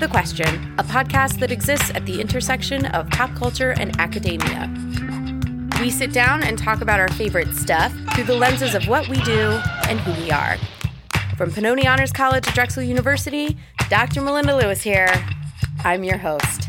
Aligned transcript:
the 0.00 0.08
Question, 0.08 0.74
a 0.78 0.84
podcast 0.84 1.40
that 1.40 1.50
exists 1.50 1.90
at 1.94 2.04
the 2.04 2.20
intersection 2.20 2.84
of 2.86 3.08
pop 3.08 3.34
culture 3.34 3.70
and 3.78 3.98
academia. 3.98 4.70
We 5.80 5.90
sit 5.90 6.12
down 6.12 6.42
and 6.42 6.58
talk 6.58 6.82
about 6.82 7.00
our 7.00 7.08
favorite 7.08 7.48
stuff 7.54 7.94
through 8.14 8.24
the 8.24 8.34
lenses 8.34 8.74
of 8.74 8.86
what 8.88 9.08
we 9.08 9.16
do 9.22 9.58
and 9.88 9.98
who 10.00 10.12
we 10.22 10.30
are. 10.30 10.58
From 11.38 11.50
Pennoni 11.50 11.86
Honors 11.86 12.12
College 12.12 12.44
to 12.44 12.52
Drexel 12.52 12.82
University, 12.82 13.56
Dr. 13.88 14.20
Melinda 14.20 14.54
Lewis 14.54 14.82
here. 14.82 15.08
I'm 15.82 16.04
your 16.04 16.18
host. 16.18 16.65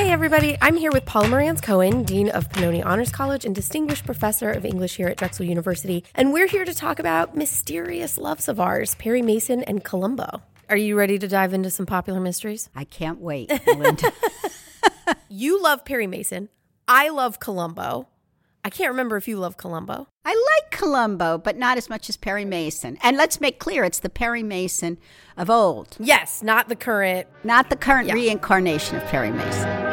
Hey, 0.00 0.12
everybody. 0.12 0.56
I'm 0.62 0.78
here 0.78 0.90
with 0.90 1.04
Paula 1.04 1.26
Marantz 1.28 1.62
Cohen, 1.62 2.04
Dean 2.04 2.30
of 2.30 2.48
Pennoni 2.48 2.82
Honors 2.82 3.12
College 3.12 3.44
and 3.44 3.54
Distinguished 3.54 4.06
Professor 4.06 4.50
of 4.50 4.64
English 4.64 4.96
here 4.96 5.08
at 5.08 5.18
Drexel 5.18 5.44
University. 5.44 6.04
And 6.14 6.32
we're 6.32 6.46
here 6.46 6.64
to 6.64 6.72
talk 6.72 6.98
about 6.98 7.36
mysterious 7.36 8.16
loves 8.16 8.48
of 8.48 8.58
ours, 8.58 8.94
Perry 8.94 9.20
Mason 9.20 9.62
and 9.64 9.84
Columbo. 9.84 10.40
Are 10.70 10.76
you 10.76 10.96
ready 10.96 11.18
to 11.18 11.28
dive 11.28 11.52
into 11.52 11.68
some 11.68 11.84
popular 11.84 12.18
mysteries? 12.18 12.70
I 12.74 12.84
can't 12.84 13.20
wait, 13.20 13.50
Melinda. 13.66 14.10
You 15.28 15.62
love 15.62 15.84
Perry 15.84 16.06
Mason. 16.06 16.48
I 16.88 17.10
love 17.10 17.38
Columbo. 17.38 18.08
I 18.64 18.70
can't 18.70 18.90
remember 18.90 19.16
if 19.16 19.28
you 19.28 19.38
love 19.38 19.56
Columbo. 19.58 20.06
I 20.24 20.30
like 20.62 20.70
Columbo, 20.70 21.38
but 21.38 21.56
not 21.56 21.76
as 21.78 21.88
much 21.88 22.08
as 22.08 22.16
Perry 22.16 22.44
Mason. 22.44 22.98
And 23.02 23.16
let's 23.16 23.40
make 23.40 23.58
clear 23.58 23.84
it's 23.84 24.00
the 24.00 24.10
Perry 24.10 24.42
Mason 24.42 24.98
of 25.36 25.48
old, 25.50 25.96
Yes, 26.00 26.42
not 26.42 26.68
the 26.68 26.76
current. 26.76 27.26
not 27.44 27.70
the 27.70 27.76
current 27.76 28.08
Yeah. 28.08 28.14
reincarnation 28.14 28.96
of 28.96 29.04
Perry 29.04 29.30
Mason. 29.30 29.89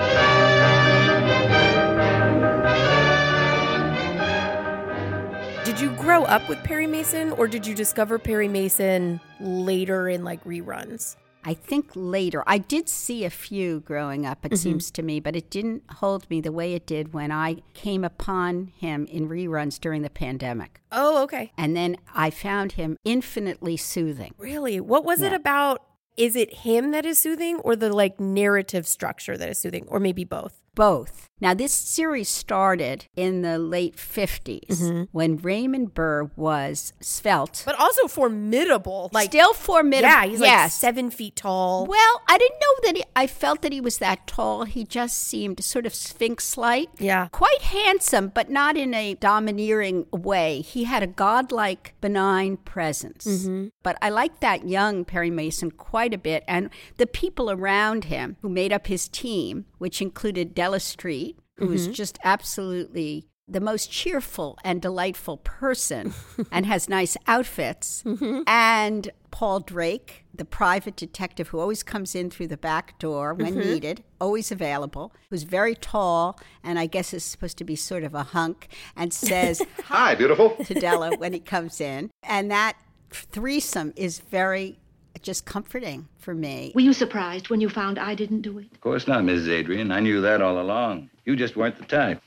Did 5.78 5.92
you 5.92 5.95
grow 5.97 6.23
up 6.23 6.50
with 6.50 6.64
Perry 6.64 6.88
Mason 6.88 7.33
or 7.33 7.47
did 7.47 7.67
you 7.67 7.75
discover 7.75 8.17
Perry 8.17 8.47
Mason 8.47 9.20
later 9.39 10.09
in 10.09 10.23
like 10.23 10.44
reruns? 10.44 11.17
I 11.44 11.53
think 11.53 11.92
later, 11.94 12.44
I 12.47 12.58
did 12.58 12.89
see 12.89 13.25
a 13.25 13.30
few 13.30 13.81
growing 13.81 14.25
up, 14.25 14.42
Mm-hmm. 14.42 14.56
it 14.56 14.58
seems 14.58 14.89
to 14.89 15.03
me, 15.03 15.19
but 15.19 15.36
it 15.36 15.52
didn't 15.52 15.84
hold 15.97 16.28
me 16.31 16.42
the 16.42 16.52
way 16.52 16.73
it 16.73 16.88
did 16.88 17.14
when 17.14 17.31
I 17.31 17.58
came 17.75 18.03
upon 18.03 18.72
him 18.75 19.06
in 19.06 19.30
reruns 19.30 19.80
during 19.80 20.02
the 20.02 20.09
pandemic. 20.09 20.81
Oh, 20.92 21.22
okay. 21.25 21.52
And 21.59 21.78
then 21.78 21.97
I 22.12 22.31
found 22.31 22.72
him 22.72 22.97
infinitely 23.06 23.78
soothing. 23.78 24.34
Really? 24.39 24.80
What 24.80 25.06
was 25.06 25.22
it 25.22 25.31
about? 25.31 25.84
Is 26.17 26.36
it 26.36 26.52
him 26.56 26.89
that 26.89 27.06
is 27.06 27.19
soothing 27.19 27.58
or 27.58 27.75
the 27.75 27.94
like 27.94 28.19
narrative 28.19 28.88
structure 28.88 29.38
that 29.38 29.47
is 29.47 29.59
soothing 29.59 29.86
or 29.89 30.00
maybe 30.00 30.23
both? 30.23 30.59
Both. 30.78 31.28
Now, 31.39 31.53
this 31.53 31.72
series 31.72 32.30
started 32.30 33.06
in 33.16 33.44
the 33.44 33.59
late 33.59 33.95
50s 33.95 35.08
when 35.11 35.38
Raymond 35.38 35.94
Burr 35.94 36.31
was 36.36 36.94
svelte, 37.00 37.61
But 37.64 37.80
also 37.80 38.08
formidable. 38.08 39.11
Like, 39.14 39.30
still 39.30 39.53
formidable. 39.53 40.09
yeah, 40.09 40.25
he's 40.25 40.39
like 40.39 40.72
seven 40.72 41.11
feet 41.11 41.36
tall. 41.36 41.86
Well, 41.86 42.22
I 42.28 42.39
didn't 42.39 42.59
know 42.59 42.75
that 42.86 42.95
he, 42.97 43.03
I 43.16 43.28
felt 43.28 43.61
that 43.61 43.72
he 43.72 43.80
was 43.80 44.00
that 44.00 44.25
tall. 44.25 44.64
He 44.64 44.84
just 44.84 45.19
seemed 45.19 45.64
sort 45.64 45.86
of 45.86 45.94
sphinx 45.94 46.58
like. 46.58 46.89
Yeah. 46.97 47.28
Quite 47.31 47.62
handsome, 47.62 48.30
but 48.30 48.50
not 48.50 48.75
in 48.75 48.95
a 48.95 49.14
domineering 49.14 50.08
way. 50.12 50.62
He 50.62 50.86
had 50.86 51.03
a 51.03 51.08
godlike, 51.08 51.94
benign 52.02 52.58
presence. 52.58 53.28
Mm-hmm. 53.28 53.67
But 53.84 53.95
I 54.02 54.09
liked 54.09 54.41
that 54.41 54.67
young 54.67 55.06
Perry 55.06 55.30
Mason 55.30 55.69
quite 55.69 56.16
a 56.16 56.17
bit. 56.17 56.44
And 56.47 56.72
the 56.97 57.06
people 57.06 57.52
around 57.52 58.06
him 58.06 58.38
who 58.41 58.50
made 58.50 58.74
up 58.74 58.88
his 58.88 59.07
team, 59.07 59.66
which 59.78 60.01
included 60.01 60.56
Della 60.67 60.79
Street, 60.81 61.38
who 61.57 61.66
Mm-hmm. 61.66 61.72
was 61.73 61.88
just 61.88 62.19
absolutely 62.23 63.28
the 63.47 63.61
most 63.61 63.89
cheerful 63.89 64.57
and 64.66 64.81
delightful 64.81 65.38
person 65.38 66.13
and 66.51 66.66
has 66.66 66.89
nice 66.89 67.16
outfits. 67.28 68.03
Mm-hmm. 68.03 68.41
And 68.45 69.09
Paul 69.31 69.61
Drake, 69.61 70.25
the 70.35 70.44
private 70.44 70.97
detective 70.97 71.47
who 71.47 71.59
always 71.59 71.81
comes 71.83 72.13
in 72.16 72.29
through 72.29 72.47
the 72.50 72.57
back 72.57 73.00
door 73.00 73.33
when 73.33 73.53
Mm-hmm. 73.56 73.69
needed, 73.73 74.03
always 74.19 74.51
available, 74.51 75.13
who's 75.29 75.44
very 75.44 75.73
tall 75.75 76.38
and 76.63 76.77
I 76.77 76.85
guess 76.88 77.13
is 77.13 77.23
supposed 77.23 77.57
to 77.59 77.63
be 77.63 77.77
sort 77.77 78.03
of 78.03 78.13
a 78.13 78.23
hunk 78.23 78.67
and 78.97 79.13
says 79.29 79.61
Hi, 79.85 80.13
beautiful. 80.16 80.50
to 80.66 80.73
Della 80.73 81.16
when 81.17 81.31
he 81.31 81.39
comes 81.39 81.79
in. 81.79 82.11
And 82.23 82.51
that 82.51 82.75
threesome 83.09 83.94
is 83.95 84.19
very 84.19 84.79
just 85.22 85.45
comforting 85.45 86.07
for 86.19 86.33
me. 86.33 86.72
Were 86.75 86.81
you 86.81 86.94
surprised 86.94 87.50
when 87.50 87.61
you 87.61 87.69
found 87.69 87.97
I 88.00 88.16
didn't 88.16 88.41
do 88.41 88.59
it? 88.59 88.67
Of 88.73 88.81
course 88.81 89.07
not, 89.07 89.23
Mrs. 89.23 89.50
Adrian. 89.50 89.91
I 89.91 90.00
knew 90.00 90.22
that 90.22 90.41
all 90.41 90.59
along. 90.61 91.09
You 91.25 91.35
just 91.35 91.55
weren't 91.55 91.78
the 91.78 91.85
type. 91.85 92.22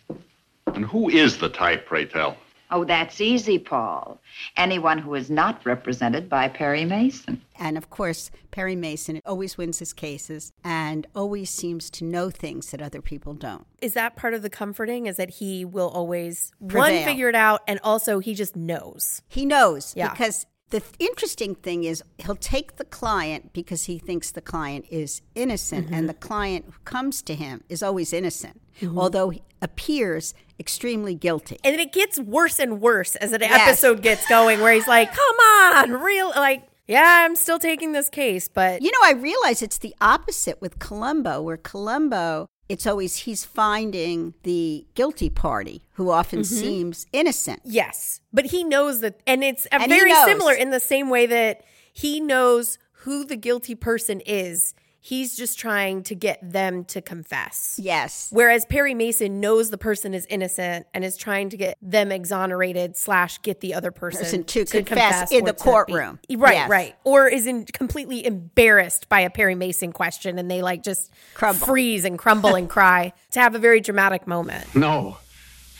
And 0.66 0.84
who 0.84 1.08
is 1.08 1.38
the 1.38 1.48
type, 1.48 1.86
pray 1.86 2.04
tell? 2.04 2.36
Oh, 2.72 2.84
that's 2.84 3.20
easy, 3.20 3.58
Paul. 3.58 4.20
Anyone 4.56 4.98
who 4.98 5.16
is 5.16 5.28
not 5.28 5.66
represented 5.66 6.28
by 6.28 6.46
Perry 6.48 6.84
Mason. 6.84 7.42
And 7.58 7.76
of 7.76 7.90
course, 7.90 8.30
Perry 8.52 8.76
Mason 8.76 9.20
always 9.26 9.58
wins 9.58 9.80
his 9.80 9.92
cases 9.92 10.52
and 10.62 11.04
always 11.12 11.50
seems 11.50 11.90
to 11.90 12.04
know 12.04 12.30
things 12.30 12.70
that 12.70 12.80
other 12.80 13.02
people 13.02 13.34
don't. 13.34 13.66
Is 13.82 13.94
that 13.94 14.14
part 14.14 14.34
of 14.34 14.42
the 14.42 14.50
comforting? 14.50 15.06
Is 15.06 15.16
that 15.16 15.30
he 15.30 15.64
will 15.64 15.88
always 15.88 16.52
one 16.60 17.02
figure 17.02 17.28
it 17.28 17.34
out 17.34 17.62
and 17.66 17.80
also 17.82 18.20
he 18.20 18.34
just 18.34 18.54
knows. 18.54 19.22
He 19.28 19.44
knows 19.44 19.92
Yeah. 19.96 20.10
because 20.10 20.46
the 20.70 20.80
th- 20.80 20.94
interesting 20.98 21.54
thing 21.54 21.84
is 21.84 22.02
he'll 22.18 22.36
take 22.36 22.76
the 22.76 22.84
client 22.84 23.52
because 23.52 23.84
he 23.84 23.98
thinks 23.98 24.30
the 24.30 24.40
client 24.40 24.86
is 24.90 25.22
innocent 25.34 25.88
and 25.90 26.08
the 26.08 26.14
mm-hmm. 26.14 26.28
client 26.28 26.64
who 26.66 26.78
comes 26.84 27.22
to 27.22 27.34
him 27.34 27.62
is 27.68 27.82
always 27.82 28.12
innocent, 28.12 28.60
mm-hmm. 28.80 28.98
although 28.98 29.30
he 29.30 29.42
appears 29.60 30.34
extremely 30.58 31.14
guilty. 31.14 31.58
And 31.64 31.80
it 31.80 31.92
gets 31.92 32.18
worse 32.18 32.58
and 32.58 32.80
worse 32.80 33.16
as 33.16 33.32
an 33.32 33.40
Yes. 33.40 33.68
episode 33.68 34.02
gets 34.02 34.26
going 34.28 34.60
where 34.60 34.72
he's 34.72 34.88
like, 34.88 35.10
"Come 35.14 35.36
on, 35.36 35.92
real 36.02 36.28
like 36.30 36.70
yeah, 36.86 37.24
I'm 37.24 37.36
still 37.36 37.60
taking 37.60 37.92
this 37.92 38.08
case, 38.08 38.48
but 38.48 38.82
You 38.82 38.90
know, 38.90 38.98
I 39.04 39.12
realize 39.12 39.62
it's 39.62 39.78
the 39.78 39.94
opposite 40.00 40.60
with 40.60 40.80
Columbo, 40.80 41.40
where 41.40 41.56
Columbo, 41.56 42.48
it's 42.70 42.86
always 42.86 43.16
he's 43.26 43.44
finding 43.44 44.34
the 44.44 44.86
guilty 44.94 45.28
party 45.28 45.82
who 45.94 46.10
often 46.10 46.40
Mm-hmm. 46.40 46.54
seems 46.62 47.06
innocent. 47.12 47.60
Yes, 47.64 48.20
but 48.32 48.46
he 48.46 48.64
knows 48.64 49.00
that, 49.00 49.20
and 49.26 49.42
it's 49.44 49.66
And 49.66 49.88
very 49.88 50.14
similar 50.24 50.54
in 50.54 50.70
the 50.70 50.80
same 50.80 51.10
way 51.10 51.26
that 51.26 51.62
he 51.92 52.20
knows 52.20 52.78
who 53.04 53.24
the 53.24 53.36
guilty 53.36 53.74
person 53.74 54.20
is. 54.26 54.74
He's 55.02 55.34
just 55.34 55.58
trying 55.58 56.02
to 56.04 56.14
get 56.14 56.38
them 56.42 56.84
to 56.86 57.00
confess. 57.00 57.78
Yes. 57.82 58.28
Whereas 58.30 58.66
Perry 58.66 58.92
Mason 58.94 59.40
knows 59.40 59.70
the 59.70 59.78
person 59.78 60.12
is 60.12 60.26
innocent 60.28 60.86
and 60.92 61.02
is 61.04 61.16
trying 61.16 61.48
to 61.50 61.56
get 61.56 61.78
them 61.80 62.12
exonerated 62.12 62.96
slash 62.96 63.40
get 63.40 63.60
the 63.60 63.72
other 63.72 63.90
person, 63.92 64.20
Person 64.22 64.44
to 64.44 64.64
confess 64.66 65.32
in 65.32 65.44
the 65.44 65.52
to 65.52 65.56
be- 65.56 65.62
courtroom. 65.70 66.18
right, 66.36 66.52
Yes. 66.54 66.68
right. 66.70 66.94
Or 67.04 67.26
is 67.28 67.46
in 67.46 67.64
completely 67.64 68.26
embarrassed 68.26 69.08
by 69.08 69.20
a 69.20 69.30
Perry 69.30 69.54
Mason 69.54 69.90
question 69.90 70.38
and 70.38 70.50
they 70.50 70.60
like 70.60 70.82
just 70.82 71.10
Crumble. 71.32 71.66
freeze 71.66 72.04
and 72.04 72.18
crumble 72.18 72.54
and 72.54 72.68
cry 72.68 73.14
to 73.30 73.40
have 73.40 73.54
a 73.54 73.58
very 73.58 73.80
dramatic 73.80 74.26
moment. 74.26 74.74
No. 74.74 75.16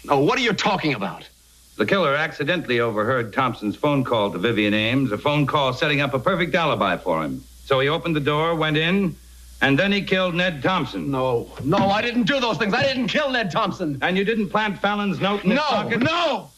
No, 0.05 0.19
what 0.21 0.39
are 0.39 0.43
you 0.43 0.55
talking 0.55 0.95
about? 0.95 1.29
The 1.77 1.85
killer 1.85 2.15
accidentally 2.15 2.81
overheard 2.81 3.35
Thompson's 3.35 3.77
phone 3.77 4.03
call 4.03 4.31
to 4.33 4.39
Vivian 4.39 4.73
Ames, 4.73 5.13
a 5.13 5.19
phone 5.19 5.47
call 5.47 5.75
setting 5.75 6.01
up 6.01 6.15
a 6.15 6.19
perfect 6.19 6.55
alibi 6.55 6.97
for 6.97 7.23
him. 7.23 7.45
So 7.71 7.79
he 7.79 7.89
opened 7.89 8.17
the 8.17 8.21
door, 8.21 8.57
went 8.57 8.77
in, 8.77 9.15
and 9.63 9.79
then 9.79 9.93
he 9.93 10.03
killed 10.03 10.35
Ned 10.35 10.61
Thompson. 10.61 11.09
No, 11.09 11.53
no, 11.63 11.77
I 11.77 12.03
didn't 12.03 12.25
do 12.25 12.41
those 12.41 12.57
things. 12.59 12.75
I 12.75 12.83
didn't 12.83 13.07
kill 13.07 13.31
Ned 13.31 13.53
Thompson. 13.53 13.97
And 14.03 14.17
you 14.19 14.25
didn't 14.25 14.49
plant 14.49 14.81
Fallon's 14.81 15.21
note 15.21 15.45
in 15.45 15.51
his 15.51 15.61
No, 15.61 15.63
pocket? 15.63 16.01
no. 16.01 16.51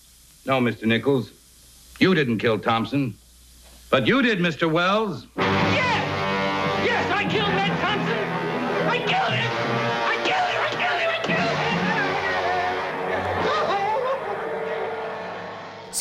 No, 0.46 0.58
Mr. 0.58 0.84
Nichols. 0.84 1.30
You 1.98 2.14
didn't 2.14 2.38
kill 2.38 2.59
Thompson. 2.59 3.12
But 3.91 4.06
you 4.06 4.22
did, 4.22 4.38
Mr. 4.38 4.72
Wells. 4.72 5.26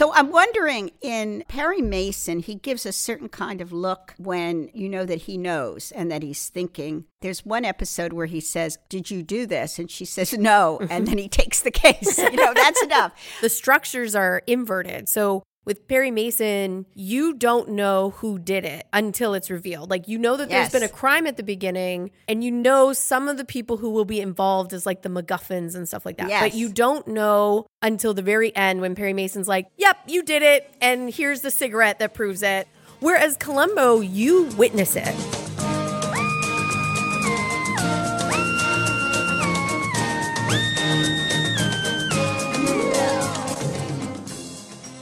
So 0.01 0.11
I'm 0.13 0.31
wondering 0.31 0.89
in 1.01 1.43
Perry 1.47 1.79
Mason, 1.79 2.39
he 2.39 2.55
gives 2.55 2.87
a 2.87 2.91
certain 2.91 3.29
kind 3.29 3.61
of 3.61 3.71
look 3.71 4.15
when 4.17 4.71
you 4.73 4.89
know 4.89 5.05
that 5.05 5.21
he 5.21 5.37
knows 5.37 5.91
and 5.91 6.11
that 6.11 6.23
he's 6.23 6.49
thinking. 6.49 7.05
There's 7.21 7.45
one 7.45 7.65
episode 7.65 8.11
where 8.11 8.25
he 8.25 8.39
says, 8.39 8.79
Did 8.89 9.11
you 9.11 9.21
do 9.21 9.45
this? 9.45 9.77
And 9.77 9.91
she 9.91 10.05
says, 10.05 10.35
No. 10.35 10.79
And 10.89 11.07
then 11.07 11.19
he 11.19 11.29
takes 11.29 11.59
the 11.59 11.69
case. 11.69 12.17
You 12.17 12.31
know, 12.31 12.51
that's 12.51 12.81
enough. 12.83 13.13
the 13.41 13.49
structures 13.49 14.15
are 14.15 14.41
inverted. 14.47 15.07
So 15.07 15.43
with 15.65 15.87
Perry 15.87 16.11
Mason, 16.11 16.85
you 16.95 17.33
don't 17.33 17.69
know 17.69 18.11
who 18.17 18.39
did 18.39 18.65
it 18.65 18.87
until 18.93 19.33
it's 19.33 19.49
revealed. 19.49 19.89
Like 19.89 20.07
you 20.07 20.17
know 20.17 20.35
that 20.37 20.49
Yes. 20.49 20.71
there's 20.71 20.81
been 20.81 20.89
a 20.89 20.93
crime 20.93 21.27
at 21.27 21.37
the 21.37 21.43
beginning, 21.43 22.11
and 22.27 22.43
you 22.43 22.51
know 22.51 22.93
some 22.93 23.27
of 23.27 23.37
the 23.37 23.45
people 23.45 23.77
who 23.77 23.89
will 23.91 24.05
be 24.05 24.19
involved 24.21 24.73
is 24.73 24.85
like 24.85 25.01
the 25.03 25.09
MacGuffins 25.09 25.75
and 25.75 25.87
stuff 25.87 26.05
like 26.05 26.17
that. 26.17 26.29
Yes. 26.29 26.41
But 26.41 26.53
you 26.55 26.69
don't 26.69 27.07
know 27.07 27.65
until 27.81 28.13
the 28.13 28.21
very 28.23 28.55
end 28.55 28.81
when 28.81 28.95
Perry 28.95 29.13
Mason's 29.13 29.47
like, 29.47 29.67
"Yep, 29.77 29.97
you 30.07 30.23
did 30.23 30.41
it, 30.41 30.73
and 30.81 31.13
here's 31.13 31.41
the 31.41 31.51
cigarette 31.51 31.99
that 31.99 32.13
proves 32.13 32.41
it." 32.43 32.67
Whereas 32.99 33.37
Columbo, 33.37 33.99
you 34.01 34.43
witness 34.57 34.95
it. 34.95 35.40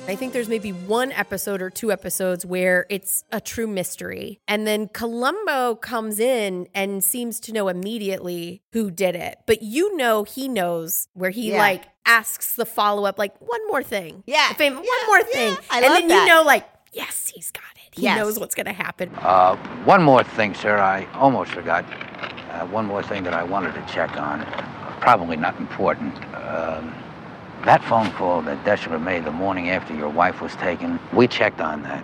I 0.10 0.16
think 0.16 0.34
there's 0.34 0.50
maybe 0.50 0.72
one 0.72 1.12
episode 1.12 1.62
or 1.62 1.70
two 1.70 1.92
episodes 1.92 2.46
where 2.46 2.86
it's 2.90 3.24
a 3.32 3.40
true 3.40 3.68
mystery. 3.68 4.40
And 4.48 4.66
then 4.66 4.88
Columbo 4.88 5.76
comes 5.76 6.20
in 6.20 6.68
and 6.74 7.04
seems 7.04 7.40
to 7.42 7.54
know 7.54 7.68
immediately 7.68 8.62
who 8.74 8.90
did 8.92 9.16
it. 9.16 9.38
But 9.46 9.62
you 9.62 9.96
know 9.96 10.24
he 10.24 10.48
knows 10.48 11.08
where 11.14 11.30
he 11.30 11.52
Yeah. 11.52 11.60
like 11.60 11.84
asks 12.06 12.56
the 12.56 12.66
follow 12.66 13.06
up, 13.06 13.20
like, 13.20 13.40
one 13.40 13.68
more 13.68 13.84
thing. 13.84 14.24
Yeah, 14.26 14.52
fam- 14.54 14.74
yeah, 14.74 14.80
one 14.80 15.06
more 15.06 15.18
yeah. 15.20 15.24
thing. 15.26 15.58
I 15.70 15.78
and 15.78 15.86
love 15.86 15.98
then 16.00 16.08
that. 16.08 16.24
you 16.24 16.28
know, 16.34 16.42
like, 16.44 16.66
yes, 16.92 17.32
he's 17.34 17.52
got 17.52 17.62
it. 17.76 17.94
He 17.96 18.04
Yes. 18.04 18.18
knows 18.18 18.40
what's 18.40 18.56
going 18.56 18.66
to 18.66 18.74
happen. 18.74 19.12
Uh, 19.22 19.56
one 19.86 20.02
more 20.02 20.24
thing, 20.24 20.56
sir. 20.56 20.78
I 20.80 21.06
almost 21.14 21.52
forgot. 21.52 21.86
Uh, 22.50 22.66
one 22.68 22.86
more 22.88 23.04
thing 23.04 23.24
that 23.26 23.34
I 23.36 23.44
wanted 23.44 23.76
to 23.76 23.86
check 23.94 24.18
on. 24.18 24.44
Probably 25.02 25.38
not 25.38 25.56
important. 25.60 26.16
Um, 26.36 26.96
that 27.66 27.84
phone 27.84 28.12
call 28.12 28.42
that 28.44 28.64
Deschler 28.66 29.02
made 29.02 29.26
the 29.26 29.32
morning 29.32 29.70
after 29.70 29.94
your 29.94 30.10
wife 30.10 30.42
was 30.42 30.56
taken, 30.56 31.00
we 31.14 31.28
checked 31.28 31.60
on 31.62 31.84
that. 31.84 32.04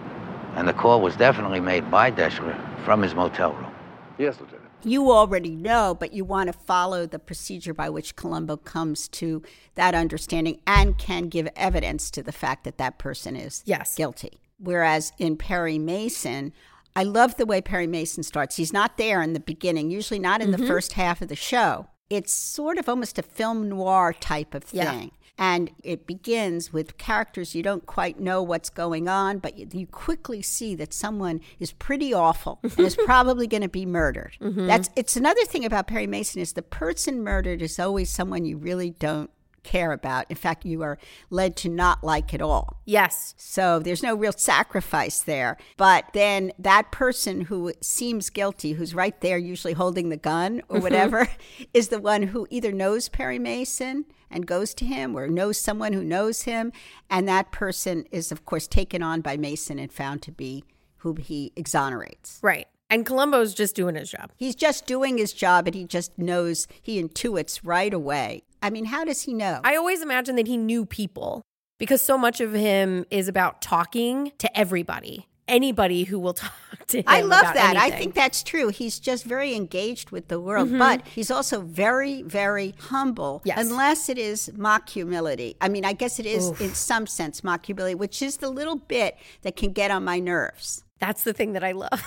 And 0.56 0.68
the 0.68 0.74
call 0.74 1.02
was 1.02 1.16
definitely 1.16 1.60
made 1.60 1.90
by 1.92 2.12
Deschler 2.12 2.56
from 2.84 3.02
his 3.02 3.14
motel 3.16 3.54
room. 3.54 3.74
Yes, 4.18 4.40
Lieutenant. 4.40 4.62
You 4.84 5.12
already 5.12 5.56
know, 5.56 5.96
but 6.00 6.14
you 6.14 6.24
want 6.24 6.48
to 6.48 6.54
follow 6.54 7.06
the 7.08 7.18
procedure 7.20 7.74
by 7.74 7.90
which 7.90 8.16
Columbo 8.16 8.58
comes 8.58 9.08
to 9.10 9.42
that 9.74 9.96
understanding 9.96 10.60
and 10.68 10.98
can 10.98 11.24
give 11.28 11.48
evidence 11.56 12.12
to 12.12 12.22
the 12.24 12.32
fact 12.32 12.64
that 12.66 12.78
that 12.78 13.00
person 13.00 13.36
is 13.36 13.64
Yes. 13.66 13.96
guilty. 13.96 14.40
Whereas 14.60 15.12
in 15.18 15.38
Perry 15.38 15.80
Mason, 15.80 16.54
I 16.96 17.04
love 17.04 17.36
the 17.38 17.46
way 17.46 17.62
Perry 17.62 17.88
Mason 17.88 18.24
starts. 18.24 18.56
He's 18.58 18.72
not 18.72 18.98
there 18.98 19.22
in 19.22 19.34
the 19.34 19.40
beginning, 19.40 19.90
usually 19.90 20.20
not 20.20 20.42
in 20.42 20.52
Mm-hmm. 20.52 20.62
the 20.62 20.68
first 20.68 20.94
half 20.94 21.22
of 21.22 21.30
the 21.30 21.36
show. 21.36 21.88
It's 22.10 22.32
sort 22.32 22.78
of 22.78 22.88
almost 22.88 23.18
a 23.18 23.24
film 23.24 23.68
noir 23.68 24.14
type 24.14 24.54
of 24.54 24.66
Yeah. 24.72 24.92
And 25.38 25.72
it 25.84 26.08
begins 26.08 26.72
with 26.72 26.98
characters 26.98 27.56
you 27.56 27.62
don't 27.62 27.86
quite 27.86 28.20
know 28.20 28.42
what's 28.42 28.70
going 28.70 29.10
on, 29.10 29.40
but 29.40 29.58
you, 29.58 29.68
you 29.72 29.86
quickly 29.86 30.42
see 30.42 30.76
that 30.76 30.94
someone 30.94 31.42
is 31.60 31.74
pretty 31.74 32.14
awful 32.14 32.60
and 32.64 32.80
is 32.80 32.96
probably 33.06 33.46
going 33.46 33.64
to 33.64 33.70
be 33.70 33.86
murdered. 33.86 34.38
Mm-hmm. 34.42 34.68
That's 34.68 34.90
it's 34.96 35.18
another 35.18 35.44
thing 35.46 35.66
about 35.66 35.88
Perry 35.88 36.08
Mason 36.08 36.42
is 36.42 36.54
the 36.54 36.62
person 36.62 37.22
murdered 37.22 37.62
is 37.62 37.80
always 37.80 38.10
someone 38.10 38.46
you 38.46 38.58
really 38.58 38.92
don't 38.92 39.30
care 39.66 39.92
about. 39.92 40.26
In 40.30 40.38
fact, 40.38 40.64
you 40.64 40.82
are 40.84 40.98
led 41.30 41.58
to 41.58 41.70
not 41.70 42.04
like 42.04 42.34
at 42.34 42.42
all. 42.42 42.80
Yes. 42.86 43.34
So 43.38 43.80
there's 43.80 44.04
no 44.04 44.16
real 44.16 44.32
sacrifice 44.32 45.20
there. 45.20 45.58
But 45.76 46.06
then 46.14 46.54
that 46.60 46.92
person 46.92 47.42
who 47.42 47.74
seems 47.82 48.30
guilty, 48.30 48.74
who's 48.74 48.96
right 48.96 49.20
there, 49.20 49.38
usually 49.38 49.74
holding 49.74 50.10
the 50.10 50.18
gun 50.18 50.62
or 50.70 50.80
whatever, 50.80 51.28
is 51.74 51.90
the 51.90 52.00
one 52.00 52.24
who 52.24 52.48
either 52.50 52.72
knows 52.72 53.10
Perry 53.10 53.40
Mason 53.40 54.06
and 54.30 54.48
goes 54.48 54.74
to 54.76 54.86
him 54.86 55.16
or 55.16 55.28
knows 55.28 55.58
someone 55.58 55.94
who 55.94 56.04
knows 56.04 56.44
him. 56.44 56.72
And 57.10 57.28
that 57.28 57.52
person 57.52 58.06
is, 58.12 58.32
of 58.32 58.46
course, 58.46 58.68
taken 58.68 59.02
on 59.02 59.22
by 59.22 59.38
Mason 59.38 59.80
and 59.80 59.92
found 59.92 60.22
to 60.24 60.32
be 60.32 60.64
who 60.98 61.16
he 61.16 61.52
exonerates. 61.56 62.40
Right. 62.42 62.68
And 62.90 63.06
Columbo's 63.06 63.54
just 63.54 63.76
doing 63.76 63.96
his 63.96 64.12
job. 64.12 64.32
He's 64.38 64.56
just 64.56 64.86
doing 64.86 65.18
his 65.18 65.34
job 65.34 65.68
and 65.68 65.76
he 65.76 65.86
just 65.86 66.18
knows, 66.18 66.68
he 66.82 67.02
intuits 67.02 67.60
right 67.64 67.94
away. 67.94 68.44
I 68.62 68.70
mean, 68.70 68.86
how 68.86 69.04
does 69.04 69.24
he 69.24 69.34
know? 69.34 69.62
I 69.64 69.76
always 69.76 70.02
imagine 70.02 70.36
that 70.36 70.48
he 70.48 70.58
knew 70.58 70.86
people 70.86 71.42
because 71.78 72.02
so 72.02 72.18
much 72.18 72.42
of 72.42 72.54
him 72.54 73.06
is 73.10 73.28
about 73.28 73.62
talking 73.62 74.32
to 74.38 74.58
everybody, 74.58 75.28
anybody 75.48 76.04
who 76.06 76.20
will 76.20 76.34
talk 76.34 76.52
to 76.88 76.98
him. 77.00 77.04
I 77.08 77.22
love 77.22 77.46
that. 77.54 77.76
I 77.78 77.92
think 77.92 78.16
that's 78.16 78.44
true. 78.44 78.70
He's 78.70 79.00
just 79.00 79.24
very 79.26 79.56
engaged 79.56 80.12
with 80.12 80.28
the 80.28 80.40
world, 80.40 80.70
Mm-hmm. 80.70 80.80
but 80.80 81.08
he's 81.08 81.30
also 81.32 81.62
very, 81.62 82.22
very 82.24 82.74
humble. 82.80 83.42
Yes. 83.46 83.60
Unless 83.70 84.10
it 84.10 84.18
is 84.18 84.52
mock 84.56 84.90
humility. 84.90 85.56
I 85.62 85.70
mean, 85.70 85.86
I 85.86 85.94
guess 85.94 86.20
it 86.20 86.26
is 86.26 86.50
in 86.60 86.74
some 86.74 87.08
sense 87.08 87.44
mock 87.44 87.66
humility, 87.66 87.96
which 87.96 88.22
is 88.22 88.38
the 88.38 88.50
little 88.50 88.78
bit 88.78 89.18
that 89.44 89.56
can 89.56 89.72
get 89.72 89.92
on 89.92 90.04
my 90.04 90.20
nerves. 90.20 90.84
That's 91.00 91.24
the 91.24 91.34
thing 91.34 91.54
that 91.54 91.64
I 91.64 91.74
love. 91.74 91.90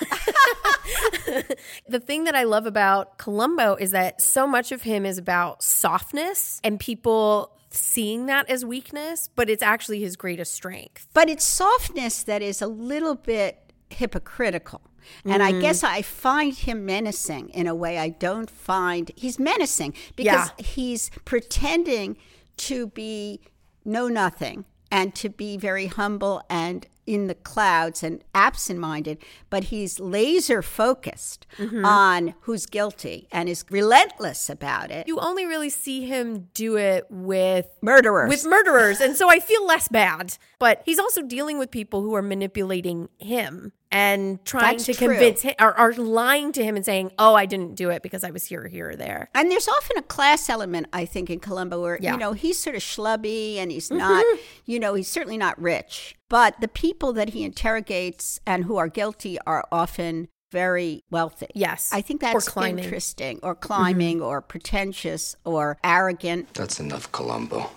the 1.89 2.01
thing 2.01 2.25
that 2.25 2.35
I 2.35 2.45
love 2.45 2.67
about 2.67 3.19
Columbo 3.19 3.75
is 3.77 3.91
that 3.91 4.21
so 4.21 4.47
much 4.47 4.73
of 4.73 4.83
him 4.83 5.05
is 5.05 5.19
about 5.19 5.63
softness 5.63 6.61
and 6.65 6.81
people 6.81 7.53
seeing 7.71 8.27
that 8.27 8.49
as 8.49 8.65
weakness, 8.65 9.29
but 9.35 9.49
it's 9.51 9.63
actually 9.63 10.01
his 10.01 10.17
greatest 10.17 10.55
strength. 10.55 11.07
But 11.15 11.29
it's 11.29 11.45
softness 11.45 12.23
that 12.25 12.43
is 12.43 12.63
a 12.63 12.67
little 12.67 13.15
bit 13.15 13.73
hypocritical. 13.91 14.81
And 15.25 15.43
Mm-hmm. 15.43 15.57
I 15.57 15.61
guess 15.61 15.83
I 15.83 16.03
find 16.03 16.55
him 16.55 16.85
menacing 16.85 17.49
in 17.51 17.67
a 17.67 17.75
way 17.75 17.99
I 17.99 18.11
don't 18.11 18.51
find 18.51 19.11
he's 19.17 19.39
menacing 19.39 19.95
because 20.17 20.51
Yeah. 20.59 20.65
he's 20.65 21.11
pretending 21.25 22.19
to 22.59 22.89
be 22.89 23.41
know 23.85 24.09
nothing 24.09 24.65
and 24.91 25.15
to 25.15 25.29
be 25.31 25.57
very 25.57 25.87
humble 25.87 26.43
and 26.51 26.87
in 27.09 27.27
the 27.27 27.35
clouds 27.35 28.03
and 28.03 28.23
absent 28.35 28.79
minded, 28.79 29.19
but 29.51 29.65
he's 29.65 29.99
laser 29.99 30.63
focused 30.63 31.47
Mm-hmm. 31.57 31.85
on 31.85 32.35
who's 32.43 32.67
guilty 32.67 33.27
and 33.33 33.49
is 33.49 33.65
relentless 33.71 34.51
about 34.51 34.91
it. 34.91 35.09
You 35.09 35.19
only 35.19 35.47
really 35.47 35.71
see 35.71 36.07
him 36.07 36.49
do 36.55 36.77
it 36.77 37.07
with 37.11 37.67
Murderers. 37.81 38.29
with 38.29 38.45
murderers. 38.45 39.01
And 39.01 39.17
so 39.17 39.29
I 39.31 39.41
feel 39.41 39.67
less 39.67 39.89
bad. 39.89 40.37
But 40.59 40.83
he's 40.85 40.99
also 40.99 41.23
dealing 41.23 41.59
with 41.59 41.71
people 41.71 42.03
who 42.03 42.15
are 42.15 42.23
manipulating 42.23 43.09
him 43.19 43.73
and 43.91 44.45
trying 44.45 44.73
That's 44.77 44.85
to 44.87 44.95
true. 44.95 45.09
convince 45.09 45.43
him 45.43 45.55
or 45.59 45.73
are 45.75 45.93
lying 45.95 46.53
to 46.53 46.63
him 46.63 46.77
and 46.77 46.85
saying, 46.85 47.11
Oh, 47.19 47.35
I 47.35 47.47
didn't 47.47 47.75
do 47.75 47.89
it 47.91 48.03
because 48.03 48.23
I 48.25 48.31
was 48.31 48.45
here, 48.45 48.69
here, 48.69 48.91
or 48.91 48.97
there. 48.97 49.31
And 49.35 49.51
there's 49.51 49.69
often 49.69 49.97
a 49.97 50.03
class 50.03 50.51
element, 50.51 50.89
I 50.93 51.07
think, 51.07 51.31
in 51.31 51.41
Columbo 51.41 51.81
where, 51.81 51.99
Yeah. 52.01 52.13
you 52.13 52.19
know, 52.19 52.33
he's 52.35 52.59
sort 52.59 52.77
of 52.77 52.83
schlubby 52.83 53.57
and 53.57 53.71
he's 53.71 53.91
not, 53.91 54.25
you 54.67 54.79
know, 54.79 54.93
he's 54.95 55.09
certainly 55.09 55.39
not 55.39 55.59
rich. 55.61 56.17
But 56.29 56.61
the 56.61 56.69
people 56.69 57.13
that 57.15 57.31
he 57.31 57.43
interrogates 57.43 58.41
and 58.47 58.65
who 58.65 58.77
are 58.77 58.89
guilty 58.89 59.39
are 59.47 59.67
often 59.73 60.29
very 60.51 61.05
wealthy. 61.11 61.49
Yes. 61.55 61.91
I 61.93 62.01
think 62.01 62.21
that's 62.21 62.49
climbing. 62.49 62.85
interesting, 62.85 63.41
or 63.43 63.55
climbing, 63.55 64.21
or 64.23 64.41
pretentious, 64.41 65.37
or 65.45 65.79
arrogant. 65.85 66.55
That's 66.55 66.81
enough, 66.81 67.11
Columbo. 67.13 67.71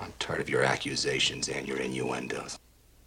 I'm 0.00 0.12
tired 0.18 0.40
of 0.40 0.48
your 0.48 0.62
accusations 0.62 1.48
and 1.48 1.66
your 1.68 1.76
innuendos. 1.78 2.58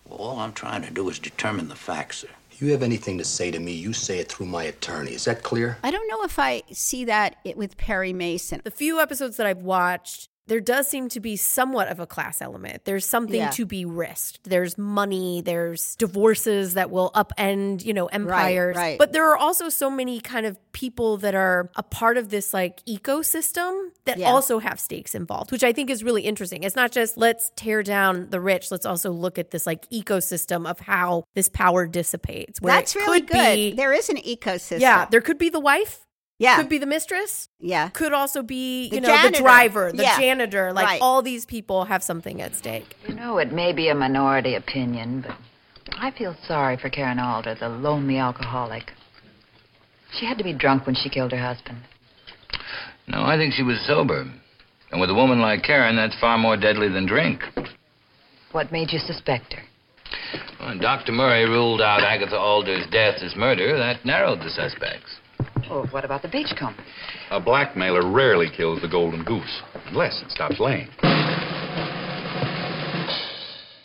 Well, 0.07 0.19
all 0.19 0.39
I'm 0.39 0.53
trying 0.53 0.83
to 0.83 0.91
do 0.91 1.10
is 1.10 1.17
determine 1.19 1.67
the 1.67 1.75
facts, 1.75 2.19
sir. 2.19 2.27
If 2.51 2.62
You 2.62 2.72
have 2.72 2.83
anything 2.83 3.17
to 3.17 3.25
say 3.25 3.50
to 3.50 3.60
me, 3.60 3.74
you 3.74 3.93
say 3.93 4.19
it 4.19 4.31
through 4.31 4.45
my 4.45 4.63
attorney. 4.63 5.13
Is 5.13 5.25
that 5.25 5.41
clear? 5.41 5.79
I 5.81 5.89
don't 5.89 6.07
know 6.07 6.24
if 6.24 6.38
I 6.38 6.62
see 6.72 7.05
that 7.05 7.38
with 7.55 7.77
Perry 7.77 8.13
Mason. 8.13 8.62
The 8.63 8.69
few 8.69 9.00
episodes 9.00 9.38
that 9.38 9.48
I've 9.48 9.63
watched, 9.63 10.29
there 10.47 10.59
does 10.59 10.88
seem 10.89 11.07
to 11.09 11.19
be 11.19 11.35
somewhat 11.38 11.88
of 11.88 12.00
a 12.00 12.05
class 12.07 12.41
element. 12.41 12.83
There's 12.85 13.05
something 13.05 13.39
Yeah. 13.39 13.50
to 13.51 13.65
be 13.65 13.85
risked. 13.85 14.41
There's 14.43 14.77
money, 14.77 15.41
there's 15.41 15.95
divorces 15.95 16.73
that 16.73 16.91
will 16.91 17.12
upend, 17.15 17.85
you 17.85 17.93
know, 17.93 18.07
empires. 18.07 18.75
right. 18.75 18.97
But 19.00 19.13
there 19.13 19.29
are 19.31 19.38
also 19.38 19.69
so 19.69 19.89
many 19.89 20.19
kind 20.19 20.45
of 20.45 20.57
people 20.73 21.17
that 21.17 21.33
are 21.35 21.69
a 21.75 21.83
part 21.83 22.17
of 22.17 22.29
this 22.29 22.53
like 22.53 22.83
ecosystem 22.85 23.89
that 24.05 24.17
Yeah. 24.17 24.29
also 24.31 24.59
have 24.59 24.79
stakes 24.79 25.15
involved, 25.15 25.51
which 25.51 25.63
I 25.63 25.71
think 25.71 25.89
is 25.89 26.03
really 26.03 26.23
interesting. 26.23 26.63
It's 26.63 26.75
not 26.75 26.91
just 26.91 27.17
let's 27.17 27.51
tear 27.55 27.83
down 27.83 28.29
the 28.29 28.39
rich, 28.41 28.71
let's 28.71 28.85
also 28.85 29.12
look 29.12 29.38
at 29.39 29.51
this 29.51 29.65
like 29.65 29.89
ecosystem 29.91 30.69
of 30.69 30.79
how 30.81 31.23
this 31.35 31.47
power 31.50 31.88
dissipates. 31.88 32.59
That's 32.62 32.95
really 32.95 33.21
good. 33.21 33.55
Be, 33.55 33.73
there 33.73 33.93
is 33.93 34.09
an 34.09 34.17
ecosystem. 34.17 34.79
yeah, 34.81 35.05
there 35.05 35.21
could 35.21 35.38
be 35.38 35.50
the 35.50 35.59
wife, 35.59 36.05
yeah, 36.43 36.57
could 36.57 36.69
be 36.69 36.77
the 36.77 36.85
mistress, 36.97 37.50
yeah. 37.59 37.89
could 37.89 38.13
also 38.13 38.41
be, 38.43 38.89
The 38.89 38.95
you 38.97 39.01
know, 39.01 39.07
janitor. 39.09 39.38
the 39.38 39.43
driver, 39.43 39.91
the 39.91 40.03
Yeah. 40.03 40.19
janitor. 40.19 40.73
Like 40.73 40.85
Right. 40.88 41.01
all 41.01 41.21
these 41.21 41.45
people 41.45 41.85
have 41.85 42.03
something 42.03 42.41
at 42.41 42.55
stake. 42.55 42.95
You 43.07 43.15
know, 43.15 43.38
it 43.38 43.51
may 43.51 43.71
be 43.73 43.89
a 43.89 43.95
minority 43.95 44.53
opinion, 44.55 45.21
but 45.25 45.35
I 46.00 46.12
feel 46.12 46.35
sorry 46.47 46.75
for 46.77 46.89
Karen 46.89 47.19
Alder, 47.19 47.55
the 47.55 47.69
lonely 47.69 48.17
alcoholic. 48.17 48.93
She 50.17 50.25
had 50.25 50.38
to 50.38 50.43
be 50.43 50.53
drunk 50.53 50.85
when 50.85 50.95
she 50.95 51.09
killed 51.09 51.31
her 51.31 51.39
husband. 51.51 51.79
No, 53.07 53.23
I 53.23 53.35
think 53.38 53.53
she 53.53 53.63
was 53.63 53.79
sober. 53.88 54.25
And 54.91 55.01
with 55.01 55.09
a 55.09 55.13
woman 55.15 55.39
like 55.41 55.63
Karen, 55.63 55.95
that's 55.95 56.15
far 56.19 56.38
more 56.38 56.55
deadly 56.55 56.88
than 56.88 57.05
drink. 57.07 57.41
What 58.51 58.71
made 58.71 58.91
you 58.93 59.00
suspect 59.00 59.53
her? 59.53 59.63
When 60.59 60.77
Dr. 60.79 61.12
Murray 61.12 61.45
ruled 61.50 61.81
out 61.81 62.03
Agatha 62.03 62.38
Alder's 62.38 62.85
death 62.91 63.15
as 63.23 63.35
murder, 63.35 63.75
that 63.77 64.05
narrowed 64.05 64.39
the 64.41 64.50
suspects. 64.51 65.09
Oh, 65.70 65.86
what 65.91 66.05
about 66.05 66.22
the 66.22 66.27
beachcomber? 66.27 66.84
A 67.32 67.39
blackmailer 67.39 68.12
rarely 68.12 68.50
kills 68.50 68.82
the 68.82 68.88
golden 68.88 69.24
goose, 69.24 69.62
unless 69.88 70.22
it 70.22 70.32
stops 70.32 70.60
laying. 70.60 70.89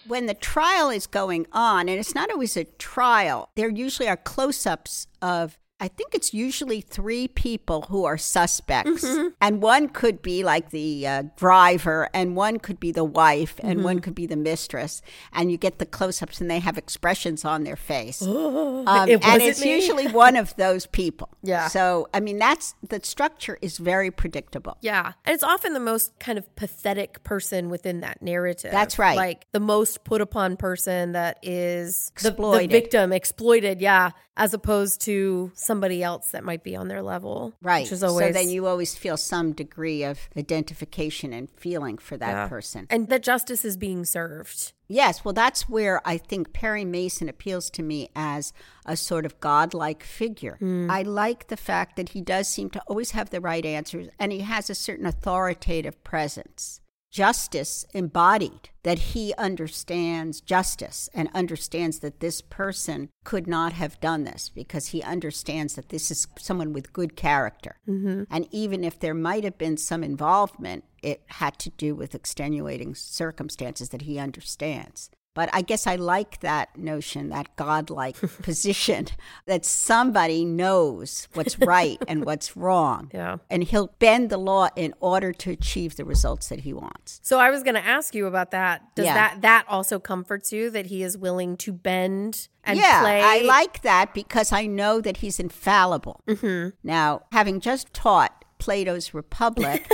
when 0.09 0.27
the 0.27 0.35
trial 0.35 0.89
is 0.91 1.07
going 1.07 1.47
on, 1.53 1.89
and 1.89 2.01
it's 2.01 2.15
not 2.15 2.31
always 2.31 2.57
a 2.57 2.65
trial, 2.65 3.51
there 3.55 3.69
usually 3.69 4.09
are 4.09 4.17
close 4.17 4.67
ups 4.67 5.07
of 5.23 5.59
I 5.81 5.87
think 5.89 6.13
it's 6.15 6.35
usually 6.35 6.81
three 6.81 7.29
people 7.29 7.83
who 7.83 8.05
are 8.05 8.19
suspects, 8.19 9.05
and 9.41 9.63
one 9.63 9.89
could 9.89 10.23
be 10.23 10.43
like 10.43 10.71
the 10.71 11.07
uh, 11.07 11.23
driver, 11.37 12.09
and 12.13 12.35
one 12.35 12.59
could 12.59 12.81
be 12.81 12.91
the 12.91 13.05
wife, 13.05 13.61
and 13.63 13.85
one 13.85 14.01
could 14.01 14.15
be 14.15 14.27
the 14.27 14.37
mistress, 14.37 15.03
and 15.33 15.53
you 15.53 15.57
get 15.57 15.79
the 15.79 15.87
close-ups, 15.87 16.41
and 16.41 16.51
they 16.51 16.59
have 16.59 16.79
expressions 16.79 17.45
on 17.45 17.63
their 17.63 17.77
face, 17.77 18.21
um, 18.27 19.09
It 19.09 19.25
and 19.25 19.41
it's 19.41 19.61
me. 19.63 19.73
usually 19.77 20.09
one 20.09 20.35
of 20.37 20.55
those 20.57 20.87
people. 20.87 21.29
Yeah. 21.43 21.69
So 21.69 22.09
I 22.13 22.21
mean, 22.21 22.39
that's 22.39 22.75
the 22.87 23.01
structure 23.03 23.57
is 23.63 23.79
very 23.79 24.11
predictable. 24.11 24.77
Yeah. 24.83 25.13
And 25.25 25.33
it's 25.35 25.45
often 25.45 25.73
the 25.73 25.81
most 25.81 26.19
kind 26.19 26.37
of 26.37 26.55
pathetic 26.57 27.23
person 27.23 27.71
within 27.71 28.01
that 28.01 28.21
narrative. 28.21 28.71
That's 28.73 28.99
right. 28.99 29.17
Like 29.17 29.47
the 29.53 29.61
most 29.61 30.05
put 30.05 30.21
upon 30.21 30.57
person 30.57 31.13
that 31.13 31.39
is 31.43 32.13
the- 32.23 32.33
the, 32.33 32.67
victim, 32.67 33.13
exploited, 33.13 33.81
yeah, 33.81 34.11
as 34.37 34.53
opposed 34.53 35.01
to 35.03 35.51
somebody 35.69 36.03
else 36.03 36.27
that 36.33 36.43
might 36.51 36.63
be 36.65 36.75
on 36.81 36.89
their 36.89 37.03
level. 37.03 37.53
Right. 37.63 37.85
Which 37.85 37.93
is 37.93 38.03
always. 38.03 38.27
so 38.29 38.33
then 38.33 38.49
you 38.49 38.67
always 38.67 38.93
feel 38.97 39.17
some 39.17 39.53
degree 39.53 40.03
of 40.03 40.19
identification 40.37 41.33
and 41.33 41.49
feeling 41.51 41.97
for 41.99 42.17
that 42.17 42.31
Yeah. 42.37 42.49
person. 42.49 42.87
And 42.91 43.09
that 43.09 43.23
justice 43.23 43.65
is 43.65 43.77
being 43.77 44.05
served. 44.05 44.73
Yes, 44.91 45.23
well, 45.25 45.35
that's 45.35 45.69
where 45.69 46.01
I 46.13 46.17
think 46.17 46.53
Perry 46.55 46.85
Mason 46.85 47.29
appeals 47.29 47.69
to 47.77 47.83
me 47.83 48.09
as 48.17 48.53
a 48.87 48.97
sort 48.97 49.27
of 49.27 49.39
godlike 49.41 50.03
figure. 50.03 50.57
Hmm. 50.59 50.91
I 50.91 51.03
like 51.03 51.49
the 51.49 51.59
fact 51.59 51.97
that 51.97 52.09
he 52.11 52.23
does 52.23 52.49
seem 52.49 52.71
to 52.71 52.83
always 52.87 53.11
have 53.11 53.29
the 53.31 53.41
right 53.41 53.65
answers 53.67 54.09
and 54.19 54.33
he 54.33 54.41
has 54.41 54.71
a 54.71 54.75
certain 54.75 55.05
authoritative 55.07 56.03
presence. 56.05 56.81
Justice 57.11 57.87
embodied, 57.95 58.69
that 58.83 58.99
he 58.99 59.35
understands 59.39 60.41
justice 60.41 61.09
and 61.15 61.29
understands 61.35 62.01
that 62.01 62.21
this 62.21 62.41
person 62.41 63.09
could 63.25 63.47
not 63.47 63.73
have 63.73 64.01
done 64.01 64.25
this 64.25 64.49
because 64.49 64.89
he 64.89 65.03
understands 65.03 65.75
that 65.75 65.89
this 65.89 66.11
is 66.11 66.27
someone 66.39 66.73
with 66.73 66.93
good 66.93 67.17
character. 67.17 67.77
Mm-hmm. 67.89 68.25
And 68.31 68.47
even 68.51 68.85
if 68.85 68.99
there 69.01 69.15
might 69.15 69.45
have 69.45 69.59
been 69.59 69.77
some 69.77 70.05
involvement, 70.05 70.85
it 71.03 71.23
had 71.27 71.59
to 71.61 71.71
do 71.71 71.95
with 71.95 72.15
extenuating 72.15 72.95
circumstances 72.95 73.89
that 73.91 74.03
he 74.03 74.19
understands. 74.19 75.11
But 75.39 75.51
I 75.53 75.63
guess 75.63 75.87
I 75.87 75.95
like 75.95 76.41
that 76.41 76.77
notion, 76.77 77.29
that 77.29 77.55
godlike 77.55 78.17
position, 78.43 79.07
that 79.47 79.65
somebody 79.65 80.45
knows 80.45 81.29
what's 81.35 81.57
right 81.61 81.97
and 82.09 82.25
what's 82.25 82.57
wrong. 82.63 83.09
Yeah. 83.15 83.37
And 83.49 83.63
he'll 83.63 83.95
bend 84.01 84.31
the 84.31 84.37
law 84.37 84.67
in 84.75 84.95
order 84.99 85.33
to 85.35 85.53
achieve 85.53 85.95
the 85.95 86.05
results 86.05 86.49
that 86.49 86.63
he 86.63 86.73
wants. 86.73 87.21
So 87.23 87.39
I 87.39 87.51
was 87.51 87.63
going 87.63 87.77
to 87.77 87.87
ask 87.87 88.17
you 88.17 88.27
about 88.27 88.51
that. 88.51 88.97
Does 88.97 89.07
Yeah. 89.07 89.15
that 89.15 89.43
that 89.43 89.65
also 89.69 90.01
comforts 90.01 90.53
you 90.53 90.71
that 90.71 90.87
he 90.87 91.05
is 91.05 91.17
willing 91.17 91.57
to 91.59 91.73
bend 91.73 92.49
and 92.65 92.77
yeah, 92.77 93.03
play? 93.03 93.23
I 93.23 93.43
like 93.43 93.83
that 93.83 94.15
because 94.15 94.51
I 94.51 94.67
know 94.67 95.01
that 95.01 95.19
he's 95.19 95.39
infallible. 95.39 96.21
Mm-hmm. 96.27 96.71
Now, 96.83 97.23
having 97.31 97.61
just 97.61 97.95
taught 97.95 98.45
Plato's 98.59 99.15
Republic, 99.15 99.87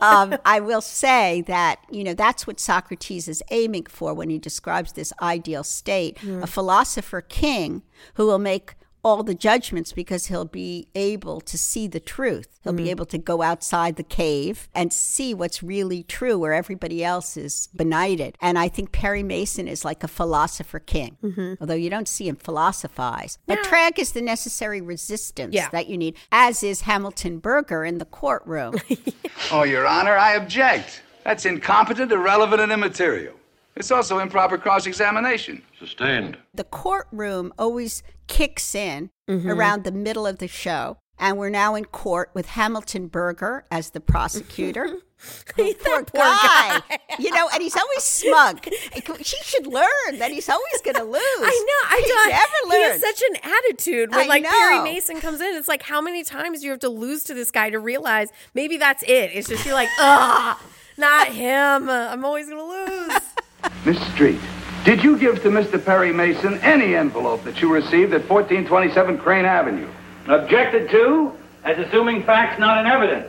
um, 0.00 0.36
I 0.44 0.60
will 0.60 0.80
say 0.80 1.42
that, 1.46 1.80
you 1.90 2.04
know, 2.04 2.14
that's 2.14 2.46
what 2.46 2.58
Socrates 2.60 3.28
is 3.28 3.42
aiming 3.50 3.86
for 3.86 4.14
when 4.14 4.30
he 4.30 4.38
describes 4.38 4.92
this 4.92 5.12
ideal 5.20 5.64
state 5.64 6.16
Mm. 6.22 6.42
a 6.42 6.46
philosopher 6.46 7.20
king 7.20 7.82
who 8.14 8.26
will 8.26 8.38
make 8.38 8.74
all 9.04 9.22
the 9.24 9.34
judgments 9.34 9.92
because 9.92 10.26
he'll 10.26 10.44
be 10.44 10.86
able 10.94 11.40
to 11.40 11.58
see 11.58 11.88
the 11.88 11.98
truth. 11.98 12.60
He'll 12.62 12.72
Mm. 12.72 12.76
be 12.76 12.90
able 12.90 13.06
to 13.06 13.18
go 13.18 13.42
outside 13.42 13.96
the 13.96 14.04
cave 14.04 14.68
and 14.74 14.92
see 14.92 15.34
what's 15.34 15.60
really 15.62 16.04
true 16.04 16.38
where 16.38 16.52
everybody 16.52 17.02
else 17.04 17.36
is 17.36 17.68
benighted. 17.74 18.38
And 18.40 18.56
I 18.58 18.68
think 18.68 18.92
Perry 18.92 19.24
Mason 19.24 19.66
is 19.66 19.84
like 19.84 20.04
a 20.04 20.08
philosopher 20.08 20.78
king, 20.78 21.16
Mm-hmm. 21.22 21.54
although 21.60 21.74
you 21.74 21.90
don't 21.90 22.06
see 22.06 22.28
him 22.28 22.36
philosophize. 22.36 23.38
But 23.46 23.64
Tragg 23.64 23.98
is 23.98 24.12
the 24.12 24.22
necessary 24.22 24.80
resistance 24.80 25.52
Yeah. 25.54 25.68
that 25.70 25.88
you 25.88 25.98
need, 25.98 26.14
as 26.30 26.62
is 26.62 26.82
Hamilton 26.82 27.38
Berger 27.38 27.84
in 27.84 27.98
the 27.98 28.04
courtroom. 28.04 28.76
Oh, 29.50 29.64
Your 29.64 29.86
Honor, 29.86 30.16
I 30.16 30.34
object. 30.34 31.02
That's 31.24 31.44
incompetent, 31.44 32.12
irrelevant, 32.12 32.60
and 32.62 32.70
immaterial. 32.70 33.34
It's 33.74 33.90
also 33.90 34.18
improper 34.20 34.56
cross 34.58 34.86
examination. 34.86 35.62
Sustained. 35.78 36.36
the 36.54 36.64
courtroom 36.64 37.52
always 37.58 38.02
kicks 38.32 38.74
in 38.74 39.10
Mm-hmm. 39.30 39.48
around 39.50 39.84
the 39.84 39.92
middle 39.92 40.26
of 40.26 40.38
the 40.38 40.48
show. 40.48 40.98
And 41.18 41.38
we're 41.38 41.48
now 41.48 41.74
in 41.76 41.84
court 41.86 42.30
with 42.34 42.46
Hamilton 42.48 43.06
Berger 43.06 43.64
as 43.70 43.90
the 43.90 44.00
prosecutor. 44.00 44.88
Oh, 45.56 45.74
poor, 45.84 46.02
guy. 46.12 46.80
You 47.18 47.30
know, 47.30 47.48
and 47.52 47.62
he's 47.62 47.76
always 47.76 48.02
smug. 48.02 48.64
She 49.22 49.36
should 49.44 49.66
learn 49.66 50.18
that 50.18 50.30
he's 50.32 50.48
always 50.48 50.80
going 50.84 50.96
to 50.96 51.04
lose. 51.04 51.22
I 51.22 51.66
know. 51.68 51.88
I 51.96 52.02
he 52.04 52.08
don't. 52.08 52.28
never 52.30 52.76
He 52.76 52.82
learns. 52.82 53.02
has 53.04 53.18
such 53.18 53.22
an 53.30 53.50
attitude 53.68 54.10
when 54.10 54.24
I 54.24 54.26
like 54.28 54.44
Perry. 54.44 54.82
Mason 54.82 55.20
comes 55.20 55.40
in. 55.40 55.54
It's 55.56 55.68
like 55.68 55.82
how 55.82 56.00
many 56.00 56.24
times 56.24 56.60
do 56.60 56.66
you 56.66 56.72
have 56.72 56.80
to 56.80 56.88
lose 56.90 57.22
to 57.24 57.34
this 57.34 57.50
guy 57.52 57.70
to 57.70 57.78
realize 57.78 58.30
maybe 58.54 58.76
that's 58.76 59.02
it. 59.04 59.30
It's 59.32 59.48
just 59.48 59.64
you're 59.64 59.74
like, 59.74 59.88
ah, 59.98 60.60
not 60.98 61.28
him. 61.28 61.88
I'm 61.88 62.24
always 62.24 62.48
gonna 62.50 62.64
lose. 62.64 63.18
Miss 63.86 64.00
Street, 64.14 64.40
did 64.84 65.04
you 65.04 65.16
give 65.18 65.42
to 65.42 65.48
Mr. 65.48 65.82
Perry 65.82 66.12
Mason 66.12 66.58
any 66.58 66.94
envelope 66.94 67.44
that 67.44 67.60
you 67.60 67.72
received 67.72 68.12
at 68.14 68.28
1427 68.28 69.18
Crane 69.18 69.44
Avenue? 69.44 69.88
Objected 70.26 70.90
to 70.90 71.32
as 71.64 71.78
assuming 71.78 72.22
facts 72.24 72.58
not 72.58 72.78
in 72.78 72.90
evidence. 72.90 73.28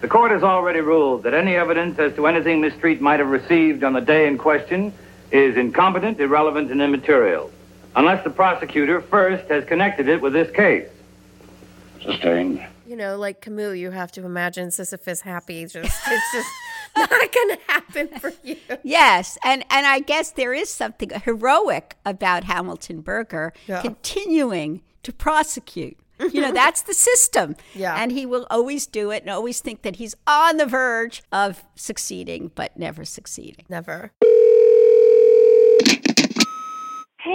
The 0.00 0.08
court 0.08 0.30
has 0.30 0.42
already 0.42 0.80
ruled 0.80 1.22
that 1.24 1.34
any 1.34 1.54
evidence 1.56 1.98
as 1.98 2.14
to 2.16 2.26
anything 2.26 2.60
Miss 2.60 2.74
Street 2.74 3.00
might 3.00 3.20
have 3.20 3.28
received 3.28 3.84
on 3.84 3.92
the 3.92 4.00
day 4.00 4.26
in 4.26 4.38
question 4.38 4.92
is 5.30 5.56
incompetent, 5.56 6.18
irrelevant, 6.18 6.70
and 6.72 6.80
immaterial, 6.80 7.50
unless 7.94 8.24
the 8.24 8.30
prosecutor 8.30 9.00
first 9.00 9.48
has 9.48 9.64
connected 9.66 10.08
it 10.08 10.20
with 10.20 10.32
this 10.32 10.50
case. 10.50 10.88
Sustained. 12.02 12.66
You 12.86 12.96
know, 12.96 13.16
like 13.16 13.40
Camus, 13.40 13.78
you 13.78 13.90
have 13.90 14.10
to 14.12 14.24
imagine 14.24 14.70
Sisyphus 14.70 15.20
happy. 15.20 15.66
Just 15.66 15.76
it's 16.08 16.32
just 16.32 16.48
not 16.96 17.10
gonna 17.10 17.58
happen 17.66 18.08
for 18.18 18.32
you. 18.42 18.56
Yes, 18.82 19.38
and 19.44 19.64
and 19.70 19.86
I 19.86 20.00
guess 20.00 20.30
there 20.32 20.52
is 20.54 20.68
something 20.68 21.10
heroic 21.24 21.96
about 22.04 22.44
Hamilton 22.44 23.00
Berger 23.00 23.52
Yeah. 23.66 23.80
continuing 23.82 24.82
to 25.02 25.12
prosecute. 25.12 25.96
You 26.32 26.42
know, 26.42 26.52
that's 26.52 26.82
the 26.82 26.92
system. 26.92 27.56
Yeah. 27.74 27.96
And 27.98 28.12
he 28.12 28.26
will 28.26 28.46
always 28.50 28.86
do 28.86 29.10
it 29.10 29.22
and 29.22 29.30
always 29.30 29.60
think 29.62 29.80
that 29.82 29.96
he's 29.96 30.14
on 30.26 30.58
the 30.58 30.66
verge 30.66 31.22
of 31.32 31.64
succeeding, 31.76 32.50
but 32.54 32.76
never 32.78 33.06
succeeding. 33.06 33.64
Never. 33.70 34.12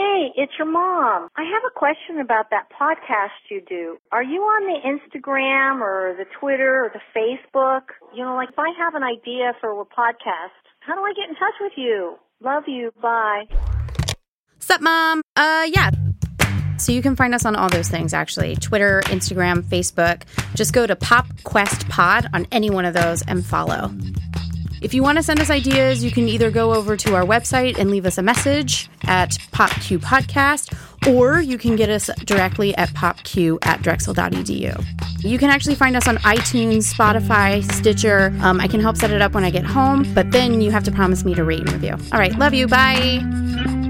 Hey, 0.05 0.31
it's 0.37 0.53
your 0.59 0.67
mom. 0.67 1.29
I 1.35 1.41
have 1.41 1.63
a 1.65 1.73
question 1.73 2.19
about 2.19 2.51
that 2.51 2.67
podcast 2.69 3.49
you 3.49 3.59
do. 3.67 3.97
Are 4.11 4.21
you 4.21 4.41
on 4.41 4.67
the 4.67 4.79
Instagram 4.87 5.81
or 5.81 6.15
the 6.15 6.25
Twitter 6.39 6.85
or 6.85 6.91
the 6.93 7.01
Facebook? 7.17 7.81
You 8.13 8.23
know, 8.23 8.35
like 8.35 8.49
if 8.49 8.59
I 8.59 8.69
have 8.77 8.93
an 8.93 9.01
idea 9.01 9.53
for 9.59 9.71
a 9.81 9.83
podcast, 9.85 10.53
how 10.81 10.93
do 10.93 11.01
I 11.01 11.11
get 11.15 11.27
in 11.27 11.35
touch 11.35 11.55
with 11.59 11.71
you? 11.75 12.17
Love 12.39 12.65
you. 12.67 12.91
Bye. 13.01 13.45
Sup, 14.59 14.79
mom? 14.79 15.23
Uh, 15.35 15.67
yeah. 15.73 15.89
So 16.77 16.91
you 16.91 17.01
can 17.01 17.15
find 17.15 17.33
us 17.33 17.43
on 17.43 17.55
all 17.55 17.69
those 17.69 17.89
things 17.89 18.13
actually 18.13 18.55
Twitter, 18.57 19.01
Instagram, 19.05 19.63
Facebook. 19.63 20.21
Just 20.53 20.71
go 20.71 20.85
to 20.85 20.95
Pop 20.95 21.25
Quest 21.45 21.89
Pod 21.89 22.29
on 22.31 22.45
any 22.51 22.69
one 22.69 22.85
of 22.85 22.93
those 22.93 23.23
and 23.23 23.43
follow. 23.43 23.91
If 24.81 24.93
you 24.93 25.03
want 25.03 25.17
to 25.17 25.23
send 25.23 25.39
us 25.39 25.49
ideas, 25.49 26.03
you 26.03 26.11
can 26.11 26.27
either 26.27 26.51
go 26.51 26.73
over 26.73 26.95
to 26.97 27.15
our 27.15 27.23
website 27.23 27.77
and 27.77 27.89
leave 27.89 28.05
us 28.05 28.17
a 28.17 28.21
message 28.21 28.89
at 29.05 29.31
PopQ 29.51 29.99
Podcast, 29.99 30.75
or 31.13 31.39
you 31.41 31.57
can 31.57 31.75
get 31.75 31.89
us 31.89 32.09
directly 32.25 32.75
at 32.75 32.89
popq 32.89 33.57
at 33.63 33.81
drexel.edu. 33.81 34.85
You 35.19 35.37
can 35.37 35.49
actually 35.49 35.75
find 35.75 35.95
us 35.95 36.07
on 36.07 36.17
iTunes, 36.17 36.93
Spotify, 36.93 37.63
Stitcher. 37.71 38.33
Um, 38.41 38.59
I 38.59 38.67
can 38.67 38.79
help 38.79 38.97
set 38.97 39.11
it 39.11 39.21
up 39.21 39.33
when 39.33 39.43
I 39.43 39.49
get 39.49 39.65
home, 39.65 40.11
but 40.13 40.31
then 40.31 40.61
you 40.61 40.71
have 40.71 40.83
to 40.83 40.91
promise 40.91 41.25
me 41.25 41.33
to 41.35 41.43
rate 41.43 41.61
and 41.61 41.71
review. 41.71 41.97
All 42.11 42.19
right, 42.19 42.35
love 42.37 42.53
you. 42.53 42.67
Bye. 42.67 43.84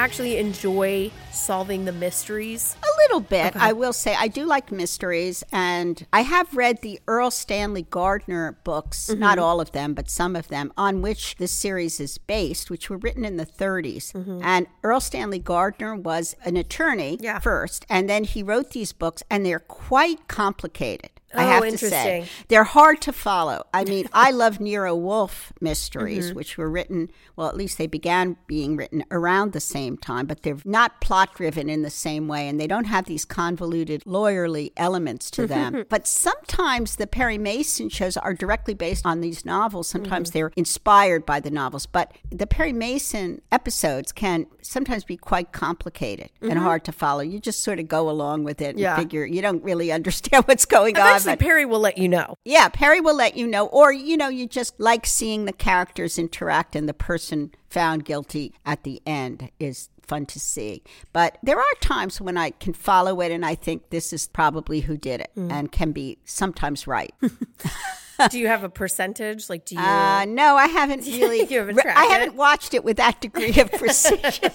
Actually 0.00 0.38
enjoy 0.38 1.10
solving 1.30 1.84
the 1.84 1.92
mysteries? 1.92 2.74
A 2.82 3.02
little 3.02 3.20
bit, 3.20 3.54
I 3.54 3.74
will 3.74 3.92
say. 3.92 4.16
I 4.18 4.28
do 4.28 4.46
like 4.46 4.72
mysteries, 4.72 5.44
and 5.52 6.06
I 6.10 6.22
have 6.22 6.56
read 6.56 6.80
the 6.80 6.98
Erle 7.06 7.30
Stanley 7.30 7.82
Gardner 7.82 8.56
books, 8.64 9.10
not 9.10 9.36
mm-hmm. 9.36 9.44
all 9.44 9.60
of 9.60 9.72
them, 9.72 9.92
but 9.92 10.08
some 10.08 10.36
of 10.36 10.48
them, 10.48 10.72
on 10.78 11.02
which 11.02 11.36
this 11.36 11.52
series 11.52 12.00
is 12.00 12.16
based, 12.16 12.70
which 12.70 12.88
were 12.88 12.96
written 12.96 13.26
in 13.26 13.36
the 13.36 13.44
30s. 13.44 14.12
Mm-hmm. 14.12 14.40
And 14.42 14.68
Erle 14.82 15.02
Stanley 15.02 15.38
Gardner 15.38 15.94
was 15.94 16.34
an 16.46 16.56
attorney 16.56 17.18
Yeah. 17.20 17.38
first, 17.38 17.84
and 17.90 18.08
then 18.08 18.24
he 18.24 18.42
wrote 18.42 18.70
these 18.70 18.94
books, 18.94 19.22
and 19.28 19.44
they're 19.44 19.58
quite 19.58 20.28
complicated. 20.28 21.10
I 21.32 21.44
Oh, 21.44 21.48
have 21.62 21.68
to 21.70 21.78
say. 21.78 22.26
They're 22.48 22.64
hard 22.64 23.00
to 23.02 23.12
follow. 23.12 23.64
I 23.72 23.84
mean, 23.84 24.08
I 24.12 24.30
love 24.32 24.58
Nero 24.60 24.94
Wolfe 24.96 25.52
mysteries, 25.60 26.32
Mhm. 26.32 26.34
which 26.34 26.58
were 26.58 26.68
written, 26.68 27.08
well, 27.36 27.46
at 27.48 27.56
least 27.56 27.78
they 27.78 27.86
began 27.86 28.36
being 28.46 28.76
written 28.76 29.04
around 29.10 29.52
the 29.52 29.60
same 29.60 29.96
time, 29.96 30.26
but 30.26 30.42
they're 30.42 30.58
not 30.64 31.00
plot 31.00 31.34
driven 31.36 31.68
in 31.70 31.82
the 31.82 31.90
same 31.90 32.26
way, 32.26 32.48
and 32.48 32.58
they 32.60 32.66
don't 32.66 32.86
have 32.86 33.04
these 33.06 33.24
convoluted 33.24 34.02
lawyerly 34.04 34.72
elements 34.76 35.30
to 35.32 35.46
them. 35.46 35.84
but 35.88 36.06
sometimes 36.06 36.96
the 36.96 37.06
Perry 37.06 37.38
Mason 37.38 37.88
shows 37.88 38.16
are 38.16 38.34
directly 38.34 38.74
based 38.74 39.06
on 39.06 39.20
these 39.20 39.44
novels. 39.44 39.88
Sometimes 39.88 40.30
Mhm. 40.30 40.32
they're 40.32 40.52
inspired 40.56 41.24
by 41.26 41.38
the 41.40 41.50
novels, 41.50 41.86
but 41.86 42.12
the 42.30 42.46
Perry 42.46 42.72
Mason 42.72 43.40
episodes 43.52 44.12
can 44.12 44.46
sometimes 44.62 45.04
be 45.04 45.16
quite 45.16 45.52
complicated 45.52 46.30
and 46.40 46.52
Mhm. 46.52 46.62
hard 46.62 46.84
to 46.84 46.92
follow. 46.92 47.20
You 47.20 47.38
just 47.40 47.62
sort 47.62 47.78
of 47.78 47.88
go 47.88 48.08
along 48.10 48.44
with 48.44 48.60
it 48.60 48.70
and 48.70 48.78
Yeah. 48.80 48.96
figure 48.96 49.24
you 49.24 49.42
don't 49.42 49.62
really 49.62 49.90
understand 49.98 50.44
what's 50.46 50.64
going 50.64 50.96
on. 50.96 51.19
Perry 51.38 51.64
will 51.66 51.80
let 51.80 51.98
you 51.98 52.08
know. 52.08 52.34
yeah, 52.44 52.68
Perry 52.68 53.00
will 53.00 53.16
let 53.16 53.36
you 53.36 53.46
know. 53.46 53.66
Or, 53.66 53.92
you 53.92 54.16
know, 54.16 54.28
you 54.28 54.46
just 54.46 54.78
like 54.80 55.06
seeing 55.06 55.44
the 55.44 55.52
characters 55.52 56.18
interact 56.18 56.74
and 56.76 56.88
the 56.88 56.94
person 56.94 57.52
found 57.68 58.04
guilty 58.04 58.54
at 58.66 58.82
the 58.84 59.00
end 59.06 59.50
is 59.58 59.88
fun 60.02 60.26
to 60.26 60.40
see. 60.40 60.82
But 61.12 61.38
there 61.42 61.58
are 61.58 61.74
times 61.80 62.20
when 62.20 62.36
I 62.36 62.50
can 62.50 62.72
follow 62.72 63.20
it 63.20 63.30
and 63.30 63.44
I 63.46 63.54
think 63.54 63.90
this 63.90 64.12
is 64.12 64.26
probably 64.26 64.80
who 64.80 64.96
did 64.96 65.20
it 65.20 65.30
Mm. 65.36 65.52
and 65.52 65.70
can 65.72 65.92
be 65.92 66.18
sometimes 66.24 66.86
right. 66.86 67.14
do 68.28 68.38
you 68.38 68.46
have 68.48 68.64
a 68.64 68.68
percentage? 68.68 69.48
Like, 69.48 69.64
do 69.64 69.74
you? 69.74 69.80
Uh, 69.80 70.24
no, 70.26 70.56
I 70.56 70.66
haven't 70.66 71.04
really. 71.06 71.44
You 71.46 71.60
haven't 71.60 71.78
I 71.86 72.04
it? 72.06 72.10
haven't 72.10 72.34
watched 72.36 72.74
it 72.74 72.84
with 72.84 72.96
that 72.98 73.20
degree 73.20 73.58
of 73.60 73.70
precision. 73.72 74.50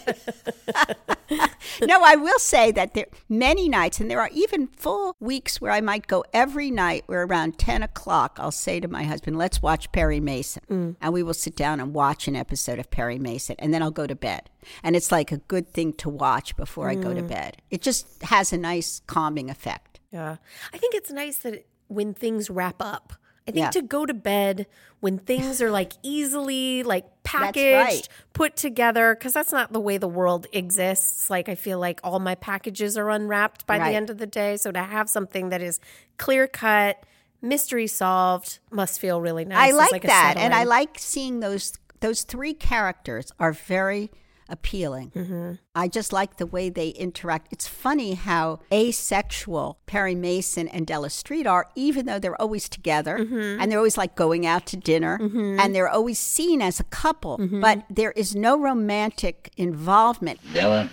no, 1.82 2.02
I 2.04 2.16
will 2.16 2.40
say 2.40 2.72
that 2.72 2.94
there 2.94 3.08
many 3.30 3.68
nights, 3.70 4.00
and 4.00 4.10
there 4.10 4.20
are 4.22 4.30
even 4.34 4.68
full 4.68 5.16
weeks 5.20 5.60
where 5.60 5.72
I 5.72 5.82
might 5.82 6.08
go 6.08 6.24
every 6.34 6.72
night. 6.72 7.04
Where 7.08 7.24
around 7.24 7.58
ten 7.58 7.84
o'clock, 7.84 8.38
I'll 8.40 8.52
say 8.52 8.80
to 8.80 8.88
my 8.88 9.04
husband, 9.04 9.38
"Let's 9.38 9.62
watch 9.62 9.92
Perry 9.92 10.20
Mason," 10.20 10.62
Mm. 10.70 10.96
and 11.02 11.14
we 11.14 11.24
will 11.24 11.34
sit 11.34 11.56
down 11.56 11.80
and 11.80 11.94
watch 11.94 12.28
an 12.28 12.36
episode 12.36 12.80
of 12.80 12.90
Perry 12.90 13.20
Mason, 13.20 13.56
and 13.60 13.74
then 13.74 13.82
I'll 13.82 13.92
go 13.92 14.08
to 14.08 14.16
bed. 14.16 14.50
And 14.84 14.96
it's 14.96 15.12
like 15.12 15.32
a 15.32 15.38
good 15.38 15.72
thing 15.74 15.94
to 15.94 16.10
watch 16.10 16.56
before 16.56 16.90
I 16.90 16.96
go 16.96 17.14
to 17.14 17.22
Mm. 17.22 17.28
bed. 17.28 17.58
It 17.70 17.82
just 17.82 18.22
has 18.24 18.52
a 18.54 18.58
nice 18.58 19.02
calming 19.08 19.50
effect. 19.50 20.00
Yeah. 20.12 20.38
I 20.74 20.78
think 20.78 20.96
it's 20.96 21.12
nice 21.12 21.38
that 21.40 21.66
when 21.88 22.14
things 22.14 22.50
wrap 22.50 22.78
up, 22.80 23.14
I 23.48 23.52
think 23.52 23.64
Yeah. 23.66 23.70
to 23.72 23.82
go 23.84 24.06
to 24.06 24.14
bed 24.14 24.66
when 25.02 25.20
things 25.20 25.62
are 25.62 25.70
like 25.70 25.94
easily 26.02 26.82
like 26.82 27.06
packaged, 27.24 27.75
right. 27.75 28.08
put 28.34 28.56
together, 28.56 29.14
because 29.14 29.34
that's 29.34 29.52
not 29.52 29.72
the 29.72 29.80
way 29.80 29.98
the 29.98 30.08
world 30.08 30.48
exists. 30.52 31.30
Like 31.30 31.48
I 31.48 31.56
feel 31.56 31.78
like 31.80 32.00
all 32.04 32.20
my 32.20 32.34
packages 32.36 32.98
are 32.98 33.10
unwrapped 33.10 33.68
by 33.68 33.78
Right. 33.78 33.92
the 33.92 33.96
end 33.96 34.10
of 34.10 34.18
the 34.18 34.25
day. 34.25 34.58
So 34.58 34.72
to 34.72 34.82
have 34.82 35.10
something 35.10 35.50
that 35.50 35.62
is 35.62 35.80
clear 36.18 36.48
cut, 36.48 37.04
mystery 37.42 37.86
solved, 37.88 38.58
must 38.72 39.00
feel 39.00 39.22
really 39.22 39.46
nice. 39.46 39.74
I 39.74 39.84
It's 39.84 39.92
like, 39.92 40.02
that, 40.04 40.36
and 40.38 40.54
I 40.54 40.64
like 40.64 40.98
seeing 40.98 41.40
those. 41.40 41.74
Those 42.02 42.24
three 42.24 42.54
characters 42.54 43.32
are 43.40 43.54
very 43.54 44.12
appealing. 44.50 45.12
Mm-hmm. 45.16 45.54
I 45.74 45.88
just 45.88 46.14
like 46.14 46.38
the 46.38 46.46
way 46.46 46.70
they 46.70 46.90
interact. 46.90 47.52
It's 47.52 47.68
funny 47.68 48.14
how 48.14 48.60
asexual 48.72 49.80
Perry 49.86 50.16
Mason 50.16 50.68
and 50.68 50.86
Della 50.86 51.10
Street 51.10 51.48
are, 51.48 51.68
even 51.75 52.06
though 52.06 52.20
they're 52.20 52.40
always 52.42 52.70
together 52.70 53.18
Mhm. 53.20 53.58
and 53.60 53.72
they're 53.72 53.80
always 53.80 53.98
like 53.98 54.16
going 54.16 54.46
out 54.46 54.66
to 54.68 54.78
dinner 54.78 55.18
Mhm. 55.20 55.60
and 55.60 55.74
they're 55.75 55.90
always 55.90 56.20
seen 56.20 56.62
as 56.62 56.80
a 56.80 56.84
couple, 56.86 57.38
Mhm. 57.40 57.62
but 57.62 57.84
there 57.90 58.12
is 58.12 58.36
no 58.36 58.58
romantic 58.60 59.52
involvement. 59.58 60.40
Della? 60.54 60.90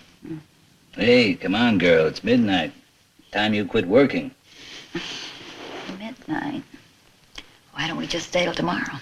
Hey, 0.92 1.34
come 1.34 1.54
on, 1.54 1.78
girl. 1.78 2.06
It's 2.06 2.22
midnight. 2.24 2.72
Time 3.32 3.54
you 3.54 3.64
quit 3.64 3.86
working. 3.86 4.30
Midnight. 5.98 6.62
Why 7.74 7.86
don't 7.88 7.96
we 7.96 8.06
just 8.06 8.28
stay 8.28 8.44
till 8.44 8.54
tomorrow? 8.54 8.98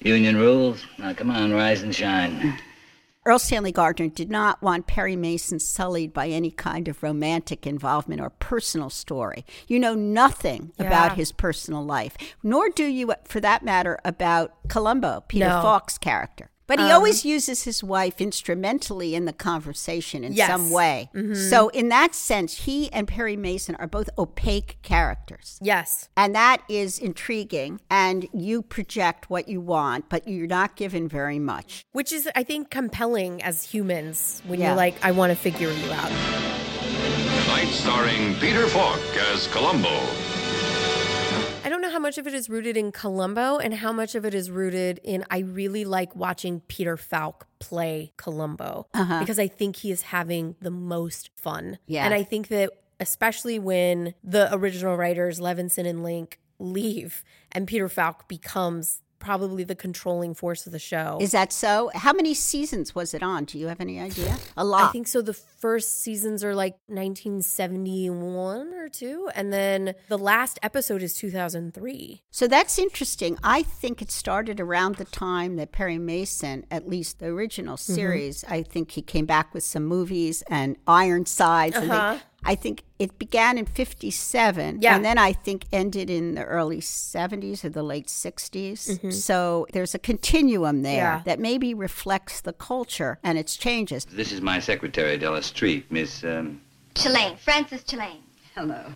Union 0.00 0.36
rules. 0.36 0.84
Now, 0.98 1.12
come 1.12 1.30
on, 1.30 1.52
rise 1.52 1.82
and 1.82 1.94
shine. 1.94 2.58
Erle 3.28 3.38
Stanley 3.38 3.72
Gardner 3.72 4.08
did 4.08 4.30
not 4.30 4.62
want 4.62 4.86
Perry 4.86 5.14
Mason 5.14 5.60
sullied 5.60 6.14
by 6.14 6.28
any 6.28 6.50
kind 6.50 6.88
of 6.88 7.02
romantic 7.02 7.66
involvement 7.66 8.22
or 8.22 8.30
personal 8.30 8.88
story. 8.88 9.44
You 9.66 9.78
know 9.78 9.94
nothing 9.94 10.72
Yeah. 10.78 10.86
about 10.86 11.16
his 11.16 11.30
personal 11.30 11.84
life, 11.84 12.16
nor 12.42 12.70
do 12.70 12.84
you, 12.84 13.12
for 13.24 13.40
that 13.40 13.62
matter, 13.62 13.98
about 14.02 14.52
Columbo, 14.68 15.24
Peter 15.28 15.46
No. 15.46 15.60
Falk's 15.60 15.98
character. 15.98 16.48
But 16.68 16.78
he 16.78 16.84
Um, 16.84 16.92
always 16.92 17.24
uses 17.24 17.64
his 17.64 17.82
wife 17.82 18.20
instrumentally 18.20 19.14
in 19.16 19.24
the 19.24 19.32
conversation 19.32 20.22
in 20.22 20.34
Yes. 20.34 20.48
some 20.50 20.70
way. 20.70 21.10
Mhm. 21.16 21.34
So, 21.50 21.68
in 21.70 21.88
that 21.88 22.14
sense, 22.14 22.58
he 22.66 22.92
and 22.92 23.08
Perry 23.08 23.36
Mason 23.36 23.74
are 23.76 23.86
both 23.88 24.10
opaque 24.18 24.76
characters. 24.82 25.58
Yes. 25.62 26.08
And 26.16 26.34
that 26.36 26.58
is 26.68 26.98
intriguing. 26.98 27.80
And 27.90 28.28
you 28.32 28.60
project 28.62 29.30
what 29.30 29.48
you 29.48 29.60
want, 29.62 30.08
but 30.10 30.28
you're 30.28 30.46
not 30.46 30.76
given 30.76 31.08
very 31.08 31.38
much. 31.38 31.84
Which 31.92 32.12
is, 32.12 32.28
I 32.36 32.42
think, 32.44 32.70
compelling 32.70 33.42
as 33.42 33.64
humans 33.64 34.42
when 34.46 34.60
Yeah. 34.60 34.68
you're 34.68 34.76
like, 34.76 34.94
I 35.02 35.10
want 35.10 35.30
to 35.32 35.36
figure 35.36 35.72
you 35.72 35.90
out. 35.92 36.10
Tonight, 37.44 37.72
starring 37.72 38.34
Peter 38.36 38.68
Falk 38.68 39.00
as 39.32 39.46
Columbo. 39.48 39.98
I 41.68 41.70
don't 41.70 41.82
know 41.82 41.90
how 41.90 41.98
much 41.98 42.16
of 42.16 42.26
it 42.26 42.32
is 42.32 42.48
rooted 42.48 42.78
in 42.78 42.92
Columbo 42.92 43.58
and 43.58 43.74
how 43.74 43.92
much 43.92 44.14
of 44.14 44.24
it 44.24 44.32
is 44.32 44.50
rooted 44.50 45.00
in 45.04 45.22
I 45.30 45.40
really 45.40 45.84
like 45.84 46.16
watching 46.16 46.60
Peter 46.60 46.96
Falk 46.96 47.46
play 47.58 48.14
Columbo 48.16 48.86
Uh-huh. 48.94 49.20
because 49.20 49.38
I 49.38 49.48
think 49.48 49.76
he 49.76 49.90
is 49.90 50.00
having 50.00 50.56
the 50.62 50.70
most 50.70 51.28
fun. 51.36 51.76
Yeah. 51.86 52.06
And 52.06 52.14
I 52.14 52.22
think 52.22 52.48
that 52.48 52.70
especially 53.00 53.58
when 53.58 54.14
the 54.24 54.48
original 54.54 54.96
writers 54.96 55.40
Levinson 55.40 55.86
and 55.86 56.02
Link 56.02 56.38
leave 56.58 57.22
and 57.52 57.68
Peter 57.68 57.90
Falk 57.90 58.28
becomes 58.28 59.02
probably 59.18 59.64
the 59.64 59.74
controlling 59.74 60.34
force 60.34 60.66
of 60.66 60.72
the 60.72 60.78
show. 60.78 61.18
Is 61.20 61.32
that 61.32 61.52
so? 61.52 61.90
How 61.94 62.12
many 62.12 62.34
seasons 62.34 62.94
was 62.94 63.14
it 63.14 63.22
on? 63.22 63.44
Do 63.44 63.58
you 63.58 63.66
have 63.68 63.80
any 63.80 63.98
idea? 64.00 64.36
A 64.56 64.64
lot. 64.64 64.88
I 64.88 64.92
think 64.92 65.08
so. 65.08 65.20
The 65.22 65.34
first 65.34 66.00
seasons 66.02 66.44
are 66.44 66.54
like 66.54 66.76
1971 66.86 68.74
or 68.74 68.88
two, 68.88 69.28
and 69.34 69.52
then 69.52 69.94
the 70.08 70.18
last 70.18 70.58
episode 70.62 71.02
is 71.02 71.14
2003. 71.14 72.22
so 72.30 72.46
that's 72.46 72.78
interesting. 72.78 73.36
I 73.42 73.62
think 73.62 74.00
it 74.02 74.10
started 74.10 74.60
around 74.60 74.96
the 74.96 75.04
time 75.04 75.56
that 75.56 75.72
Perry 75.72 75.98
Mason, 75.98 76.64
at 76.70 76.88
least 76.88 77.18
the 77.18 77.26
original 77.26 77.76
Mm-hmm. 77.76 77.94
series, 77.94 78.44
I 78.48 78.62
think 78.62 78.92
he 78.92 79.02
came 79.02 79.26
back 79.26 79.52
with 79.52 79.62
some 79.64 79.84
movies 79.84 80.42
and 80.48 80.76
Ironsides. 80.86 81.76
Uh-huh. 81.76 82.14
they, 82.14 82.20
I 82.44 82.54
think 82.54 82.82
it 82.98 83.18
began 83.18 83.58
in 83.58 83.66
57 83.66 84.78
Yeah. 84.80 84.94
and 84.94 85.04
then 85.04 85.18
I 85.18 85.32
think 85.32 85.64
ended 85.72 86.08
in 86.08 86.34
the 86.36 86.44
early 86.44 86.80
70s 86.80 87.64
or 87.64 87.68
the 87.68 87.82
late 87.82 88.08
60s. 88.08 88.98
Mhm. 88.98 89.12
So 89.12 89.66
there's 89.72 89.94
a 89.94 89.98
continuum 89.98 90.82
there 90.82 90.96
Yeah. 90.96 91.22
that 91.24 91.40
maybe 91.40 91.74
reflects 91.74 92.40
the 92.40 92.52
culture 92.52 93.18
and 93.24 93.38
its 93.38 93.56
changes. 93.56 94.04
This 94.04 94.32
is 94.32 94.40
my 94.40 94.60
secretary, 94.60 95.18
Della 95.18 95.42
Street, 95.42 95.90
Miss, 95.90 96.22
um, 96.24 96.60
Chillane, 96.94 97.38
Francis 97.38 97.82
Chillane. 97.82 98.22
Hello. 98.54 98.94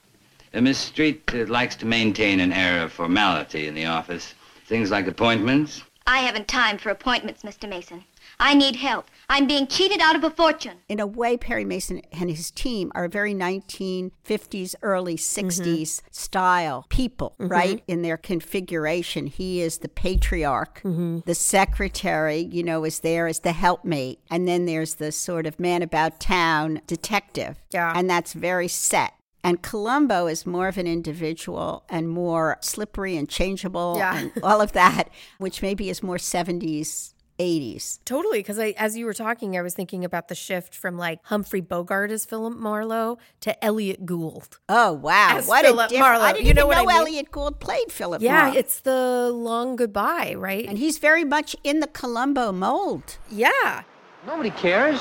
uh, 0.54 0.60
Miss 0.60 0.78
Street 0.78 1.22
uh, 1.34 1.46
likes 1.46 1.74
to 1.76 1.86
maintain 1.86 2.38
an 2.40 2.52
air 2.52 2.82
of 2.82 2.92
formality 2.92 3.66
in 3.66 3.74
the 3.74 3.86
office. 3.86 4.34
Things 4.66 4.90
like 4.90 5.06
appointments. 5.06 5.82
I 6.06 6.18
haven't 6.18 6.46
time 6.48 6.78
for 6.78 6.90
appointments, 6.90 7.42
Mr. 7.42 7.68
Mason. 7.68 8.04
I 8.40 8.54
need 8.54 8.76
help. 8.76 9.06
I'm 9.32 9.46
being 9.46 9.66
cheated 9.66 10.00
out 10.02 10.14
of 10.14 10.24
a 10.24 10.30
fortune. 10.30 10.76
in 10.90 11.00
a 11.00 11.06
way, 11.06 11.38
Perry 11.38 11.64
Mason 11.64 12.02
and 12.12 12.28
his 12.28 12.50
team 12.50 12.92
are 12.94 13.08
very 13.08 13.32
1950s, 13.32 14.74
early 14.82 15.16
60s 15.16 16.02
style 16.10 16.84
people, 16.90 17.34
Mhm. 17.40 17.50
right? 17.50 17.82
In 17.88 18.02
their 18.02 18.18
configuration. 18.18 19.28
He 19.28 19.62
is 19.62 19.78
the 19.78 19.88
patriarch. 19.88 20.82
The 20.84 21.34
secretary, 21.34 22.40
you 22.52 22.62
know, 22.62 22.84
is 22.84 23.00
there 23.00 23.26
as 23.26 23.38
the 23.40 23.52
helpmate. 23.52 24.18
And 24.30 24.46
then 24.46 24.66
there's 24.66 24.96
the 24.96 25.10
sort 25.12 25.46
of 25.46 25.58
man 25.58 25.80
about 25.80 26.20
town 26.20 26.82
detective. 26.86 27.56
Yeah. 27.70 27.90
And 27.96 28.10
that's 28.10 28.34
very 28.34 28.68
set. 28.68 29.14
And 29.44 29.60
Columbo 29.62 30.26
is 30.28 30.46
more 30.46 30.68
of 30.68 30.78
an 30.78 30.86
individual 30.86 31.82
and 31.88 32.08
more 32.08 32.58
slippery 32.60 33.16
and 33.16 33.28
changeable 33.28 33.94
Yeah. 33.96 34.16
and 34.16 34.32
all 34.42 34.60
of 34.60 34.72
that, 34.72 35.08
which 35.38 35.62
maybe 35.62 35.88
is 35.90 36.00
more 36.02 36.18
70s, 36.18 37.11
80s. 37.38 37.98
Totally, 38.04 38.38
because 38.40 38.58
I, 38.58 38.74
as 38.76 38.96
you 38.96 39.06
were 39.06 39.14
talking, 39.14 39.56
I 39.56 39.62
was 39.62 39.74
thinking 39.74 40.04
about 40.04 40.28
the 40.28 40.34
shift 40.34 40.74
from 40.74 40.96
like 40.98 41.18
Humphrey 41.24 41.60
Bogart 41.60 42.10
as 42.10 42.24
Philip 42.24 42.56
Marlowe 42.56 43.18
to 43.40 43.64
Elliott 43.64 44.04
Gould. 44.06 44.58
Oh 44.68 44.92
wow! 44.92 45.40
What 45.44 45.64
Philip 45.64 45.86
a 45.86 45.88
difference! 45.88 46.00
Marlowe. 46.00 46.24
I 46.24 46.32
didn't 46.32 46.46
You 46.46 46.54
know 46.54 46.60
even 46.62 46.68
what 46.68 46.76
I 46.78 46.82
know 46.82 46.86
mean? 46.88 46.96
Elliott 46.98 47.30
Gould 47.30 47.60
played 47.60 47.90
Philip. 47.90 48.22
Yeah, 48.22 48.42
Marlowe. 48.42 48.56
it's 48.58 48.80
the 48.80 49.30
long 49.32 49.76
goodbye, 49.76 50.34
right? 50.36 50.66
and 50.68 50.78
he's 50.78 50.98
very 50.98 51.24
much 51.24 51.56
in 51.64 51.80
the 51.80 51.86
Columbo 51.88 52.52
mold. 52.52 53.18
Yeah. 53.30 53.82
Nobody 54.26 54.50
cares. 54.50 55.00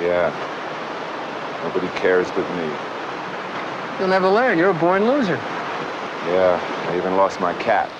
Yeah. 0.00 0.32
Nobody 1.64 1.88
cares 1.98 2.30
but 2.30 2.48
me. 2.56 2.72
You'll 3.98 4.08
never 4.08 4.28
learn. 4.28 4.58
You're 4.58 4.70
a 4.70 4.74
born 4.74 5.06
loser. 5.06 5.36
Yeah, 5.36 6.60
I 6.88 6.96
even 6.96 7.16
lost 7.16 7.40
my 7.40 7.52
cat. 7.54 7.90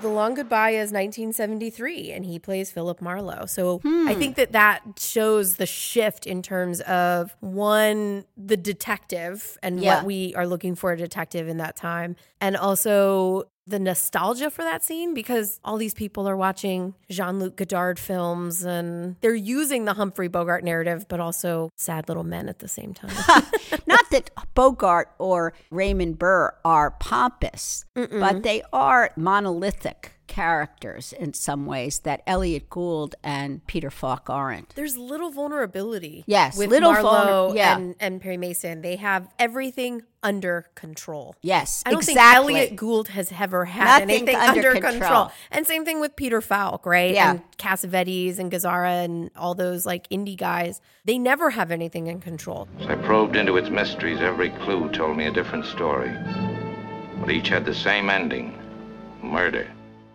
The 0.00 0.08
Long 0.08 0.34
Goodbye 0.34 0.70
is 0.70 0.92
1973, 0.92 2.12
and 2.12 2.24
he 2.24 2.38
plays 2.38 2.70
Philip 2.70 3.00
Marlowe. 3.02 3.46
So 3.46 3.78
Hmm. 3.78 4.06
I 4.08 4.14
think 4.14 4.36
that 4.36 4.52
that 4.52 4.80
shows 4.96 5.56
the 5.56 5.66
shift 5.66 6.24
in 6.24 6.40
terms 6.40 6.80
of 6.82 7.34
one, 7.40 8.24
the 8.36 8.56
detective 8.56 9.58
and 9.60 9.80
Yeah. 9.82 9.96
what 9.96 10.04
we 10.06 10.34
are 10.36 10.46
looking 10.46 10.76
for 10.76 10.92
a 10.92 10.96
detective 10.96 11.48
in 11.48 11.56
that 11.56 11.74
time, 11.74 12.14
and 12.40 12.56
also 12.56 13.48
the 13.68 13.78
nostalgia 13.78 14.50
for 14.50 14.62
that 14.62 14.82
scene 14.82 15.14
because 15.14 15.60
all 15.64 15.76
these 15.76 15.94
people 15.94 16.28
are 16.28 16.36
watching 16.36 16.94
Jean 17.10 17.38
Luc 17.38 17.56
Godard 17.56 17.98
films 17.98 18.64
and 18.64 19.16
they're 19.20 19.34
using 19.34 19.84
the 19.84 19.94
Humphrey 19.94 20.28
Bogart 20.28 20.64
narrative, 20.64 21.06
but 21.08 21.20
also 21.20 21.70
sad 21.76 22.08
little 22.08 22.24
men 22.24 22.48
at 22.48 22.60
the 22.60 22.68
same 22.68 22.94
time. 22.94 23.10
Not 23.86 24.10
that 24.10 24.30
Bogart 24.54 25.10
or 25.18 25.52
Raymond 25.70 26.18
Burr 26.18 26.54
are 26.64 26.92
pompous, 26.92 27.84
but 27.94 28.42
they 28.42 28.62
are 28.72 29.10
monolithic 29.16 30.17
characters 30.38 31.12
in 31.12 31.34
some 31.34 31.66
ways 31.66 31.98
that 32.00 32.22
Elliott 32.24 32.70
Gould 32.70 33.16
and 33.24 33.66
Peter 33.66 33.90
Falk 33.90 34.30
aren't. 34.30 34.72
There's 34.76 34.96
little 34.96 35.32
vulnerability. 35.32 36.22
Yes, 36.28 36.56
with 36.56 36.70
little 36.70 36.92
Marlowe 36.92 37.50
vulner- 37.50 37.56
yeah. 37.56 37.76
and, 37.76 37.96
and 37.98 38.20
Perry 38.20 38.36
Mason. 38.36 38.80
They 38.82 38.94
have 38.96 39.28
everything 39.40 40.02
under 40.22 40.66
control. 40.76 41.34
Yes, 41.42 41.82
I 41.84 41.90
don't 41.90 41.98
exactly. 41.98 42.54
think 42.54 42.58
Elliott 42.58 42.76
Gould 42.76 43.08
has 43.08 43.32
ever 43.36 43.64
had 43.64 44.06
Nothing 44.06 44.10
anything 44.10 44.36
under 44.36 44.68
under, 44.68 44.72
control. 44.74 44.92
control. 45.00 45.30
And 45.50 45.66
same 45.66 45.84
thing 45.84 45.98
with 45.98 46.14
Peter 46.14 46.40
Falk, 46.40 46.86
right? 46.86 47.14
Yeah. 47.14 47.32
And 47.32 47.42
Cassavetes 47.58 48.38
and 48.38 48.52
Gazzara 48.52 49.04
and 49.04 49.32
all 49.34 49.56
those 49.56 49.84
like 49.84 50.08
indie 50.08 50.36
guys. 50.36 50.80
They 51.04 51.18
never 51.18 51.50
have 51.50 51.72
anything 51.72 52.06
in 52.06 52.20
control. 52.20 52.68
As 52.78 52.86
I 52.86 52.94
probed 52.94 53.34
into 53.34 53.56
its 53.56 53.70
mysteries, 53.70 54.20
every 54.20 54.50
clue 54.50 54.88
told 54.90 55.16
me 55.16 55.26
a 55.26 55.32
different 55.32 55.66
story. 55.66 56.12
But 57.20 57.30
each 57.30 57.48
had 57.48 57.64
the 57.64 57.74
same 57.74 58.08
ending 58.08 58.56
murder. 59.20 59.66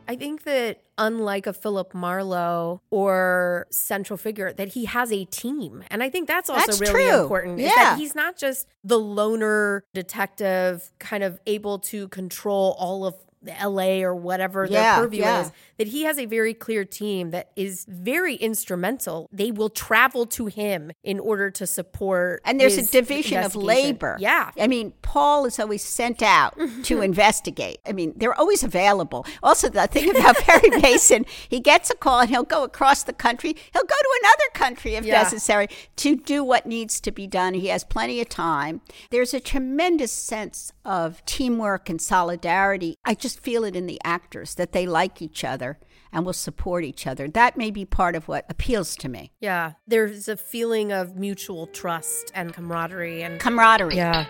I 0.08 0.16
think 0.16 0.44
that 0.44 0.82
unlike 0.98 1.48
a 1.48 1.54
Philip 1.54 1.94
Marlowe 1.94 2.82
or 2.92 3.68
central 3.72 4.18
figure, 4.18 4.54
that 4.54 4.70
he 4.70 4.86
has 4.86 5.12
a 5.12 5.26
team. 5.26 5.84
And 5.90 6.04
I 6.04 6.10
think 6.10 6.28
that's 6.28 6.50
also 6.50 6.66
That's 6.66 6.82
really 6.82 7.06
true. 7.10 7.22
important. 7.22 7.60
Is 7.60 7.66
Yeah. 7.66 7.76
that 7.76 7.98
he's 7.98 8.14
not 8.16 8.38
just 8.38 8.68
the 8.84 9.00
loner 9.00 9.84
detective 9.94 10.92
kind 11.00 11.24
of 11.24 11.40
able 11.48 11.80
to 11.80 12.08
control 12.10 12.76
all 12.78 13.06
of 13.06 13.16
LA 13.46 14.02
or 14.02 14.16
whatever 14.16 14.66
Yeah, 14.66 14.96
their 14.98 15.04
purview 15.06 15.22
yeah. 15.22 15.42
is, 15.42 15.52
that 15.78 15.88
he 15.88 16.04
has 16.04 16.18
a 16.20 16.26
very 16.26 16.54
clear 16.54 16.86
team 16.86 17.32
that 17.32 17.52
is 17.56 17.86
very 17.88 18.36
instrumental. 18.36 19.30
They 19.32 19.52
will 19.52 19.70
travel 19.70 20.26
to 20.28 20.48
him 20.48 20.92
in 21.04 21.20
order 21.20 21.50
to 21.52 21.66
support. 21.68 22.42
And 22.46 22.60
there's 22.60 22.78
a 22.78 22.86
division 22.90 23.44
of 23.44 23.56
labor. 23.56 24.18
Yeah. 24.20 24.52
I 24.60 24.68
mean, 24.68 24.94
Paul 25.02 25.46
is 25.46 25.60
always 25.60 25.84
sent 25.84 26.22
out 26.22 26.58
to 26.84 27.02
investigate. 27.02 27.80
I 27.86 27.92
mean, 27.94 28.14
they're 28.16 28.38
always 28.38 28.64
available. 28.64 29.26
Also, 29.42 29.70
the 29.70 29.88
thing 29.88 30.10
about 30.16 30.38
Perry 30.38 30.70
Mason, 30.82 31.26
he 31.50 31.60
gets 31.60 31.90
a 31.90 31.96
call 31.96 32.20
and 32.22 32.30
he'll 32.30 32.44
go 32.44 32.64
across 32.64 33.04
the 33.04 33.14
country. 33.14 33.56
He'll 33.72 33.84
go 33.84 33.88
to 33.88 34.20
another 34.22 34.50
country 34.54 34.96
if 34.96 35.06
Yeah. 35.06 35.22
necessary 35.24 35.68
to 35.98 36.16
do 36.16 36.44
what 36.44 36.66
needs 36.66 37.00
to 37.02 37.12
be 37.12 37.28
done. 37.28 37.54
He 37.54 37.68
has 37.68 37.84
plenty 37.84 38.20
of 38.22 38.30
time. 38.30 38.82
There's 39.10 39.34
a 39.34 39.40
tremendous 39.40 40.12
sense 40.12 40.73
of 40.86 41.24
teamwork 41.26 41.90
and 41.90 42.02
solidarity. 42.02 42.98
I 43.06 43.14
just 43.14 43.40
feel 43.40 43.64
it 43.64 43.76
in 43.76 43.86
the 43.86 44.00
actors 44.04 44.56
that 44.56 44.72
they 44.72 44.86
like 44.86 45.22
each 45.22 45.44
other 45.44 45.80
and 46.12 46.26
will 46.26 46.34
support 46.34 46.84
each 46.84 47.08
other. 47.08 47.28
That 47.28 47.58
may 47.58 47.72
be 47.72 47.86
part 47.86 48.16
of 48.16 48.28
what 48.28 48.46
appeals 48.50 48.96
to 48.98 49.10
me. 49.10 49.32
Yeah. 49.40 49.74
There's 49.88 50.28
a 50.28 50.38
feeling 50.38 50.92
of 50.92 51.16
mutual 51.16 51.68
trust 51.68 52.32
and 52.36 52.54
camaraderie 52.54 53.24
and 53.24 53.40
Camaraderie. 53.40 53.96
Yeah. 53.96 54.26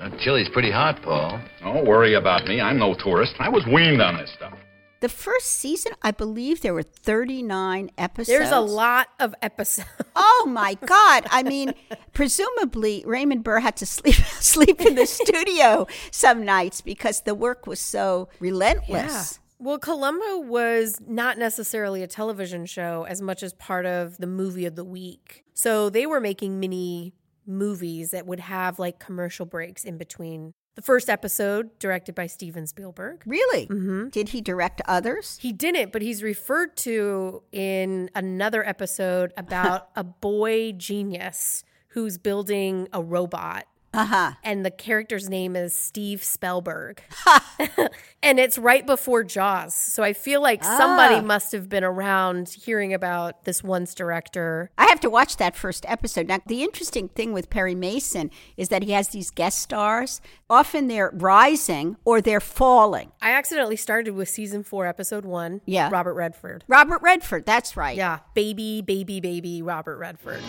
That 0.00 0.18
chili's 0.20 0.48
pretty 0.52 0.70
hot, 0.70 1.02
Paul. 1.02 1.40
Don't 1.60 1.86
worry 1.86 2.14
about 2.14 2.44
me. 2.46 2.60
I'm 2.60 2.78
no 2.78 2.94
tourist. 2.94 3.34
I 3.38 3.48
was 3.48 3.64
weaned 3.66 4.02
on 4.02 4.16
this 4.16 4.30
stuff. 4.36 4.57
The 5.00 5.08
first 5.08 5.46
season, 5.46 5.92
I 6.02 6.10
believe 6.10 6.60
there 6.60 6.74
were 6.74 6.82
39 6.82 7.90
episodes. 7.96 8.28
There's 8.28 8.50
a 8.50 8.60
lot 8.60 9.08
of 9.20 9.34
episodes. 9.42 9.88
Oh 10.20 10.46
my 10.48 10.74
God. 10.74 11.26
I 11.30 11.42
mean, 11.42 11.74
presumably 12.12 13.04
Raymond 13.06 13.44
Burr 13.44 13.60
had 13.60 13.76
to 13.76 13.86
sleep 13.86 14.14
sleep 14.40 14.80
in 14.80 14.94
the 14.96 15.06
studio 15.06 15.86
some 16.10 16.44
nights 16.44 16.80
because 16.80 17.20
the 17.22 17.34
work 17.34 17.66
was 17.66 17.80
so 17.80 18.28
relentless. 18.40 18.88
Yeah. 18.90 19.24
Well, 19.60 19.78
Columbo 19.78 20.38
was 20.38 21.00
not 21.06 21.38
necessarily 21.38 22.02
a 22.02 22.06
television 22.06 22.66
show 22.66 23.04
as 23.08 23.20
much 23.22 23.42
as 23.42 23.52
part 23.54 23.86
of 23.86 24.18
the 24.18 24.26
movie 24.26 24.66
of 24.66 24.76
the 24.76 24.84
week. 24.84 25.44
So 25.54 25.88
they 25.88 26.06
were 26.06 26.20
making 26.20 26.60
mini 26.60 27.14
movies 27.46 28.10
that 28.10 28.26
would 28.26 28.40
have 28.40 28.78
like 28.78 28.98
commercial 28.98 29.46
breaks 29.46 29.84
in 29.84 29.98
between. 29.98 30.54
The 30.78 30.82
first 30.82 31.10
episode, 31.10 31.76
directed 31.80 32.14
by 32.14 32.28
Steven 32.28 32.64
Spielberg. 32.68 33.24
Really? 33.26 33.66
Mm-hmm. 33.66 34.10
Did 34.10 34.28
he 34.28 34.40
direct 34.40 34.80
others? 34.86 35.36
He 35.40 35.52
didn't, 35.52 35.90
but 35.90 36.02
he's 36.02 36.22
referred 36.22 36.76
to 36.76 37.42
in 37.50 38.10
another 38.14 38.64
episode 38.64 39.32
about 39.36 39.88
a 39.96 40.04
boy 40.04 40.70
genius 40.70 41.64
who's 41.88 42.16
building 42.16 42.86
a 42.92 43.02
robot. 43.02 43.66
Uh 43.94 44.04
huh. 44.04 44.32
And 44.44 44.66
the 44.66 44.70
character's 44.70 45.28
name 45.30 45.56
is 45.56 45.74
Steve 45.74 46.20
Spellberg. 46.20 46.98
and 48.22 48.38
it's 48.38 48.58
right 48.58 48.84
before 48.86 49.24
Jaws. 49.24 49.74
So 49.74 50.02
I 50.02 50.12
feel 50.12 50.42
like 50.42 50.62
somebody 50.62 51.16
Ah. 51.16 51.20
must 51.22 51.52
have 51.52 51.68
been 51.70 51.84
around 51.84 52.50
hearing 52.50 52.92
about 52.92 53.44
this 53.44 53.64
once 53.64 53.94
director. 53.94 54.70
I 54.76 54.86
have 54.86 55.00
to 55.00 55.10
watch 55.10 55.38
that 55.38 55.56
first 55.56 55.86
episode. 55.88 56.28
Now, 56.28 56.40
the 56.46 56.62
interesting 56.62 57.08
thing 57.08 57.32
with 57.32 57.48
Perry 57.48 57.74
Mason 57.74 58.30
is 58.58 58.68
that 58.68 58.82
he 58.82 58.92
has 58.92 59.08
these 59.08 59.30
guest 59.30 59.58
stars. 59.60 60.20
Often 60.50 60.88
they're 60.88 61.10
rising 61.14 61.96
or 62.04 62.20
they're 62.20 62.40
falling. 62.40 63.12
I 63.22 63.32
accidentally 63.32 63.76
started 63.76 64.10
with 64.12 64.28
season 64.28 64.62
four, 64.64 64.86
episode 64.86 65.24
one. 65.24 65.62
Yeah. 65.64 65.88
Robert 65.90 66.14
Redford. 66.14 66.62
Robert 66.68 67.00
Redford, 67.02 67.46
that's 67.46 67.76
right. 67.76 67.96
Yeah. 67.96 68.18
Baby, 68.34 68.82
baby, 68.82 69.20
baby, 69.20 69.62
Robert 69.62 69.96
Redford. 69.96 70.40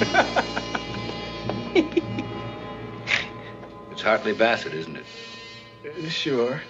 Hartley 4.08 4.32
Bassett, 4.32 4.72
isn't 4.72 4.96
it? 4.96 5.04
Uh, 5.84 6.08
Sure. 6.08 6.62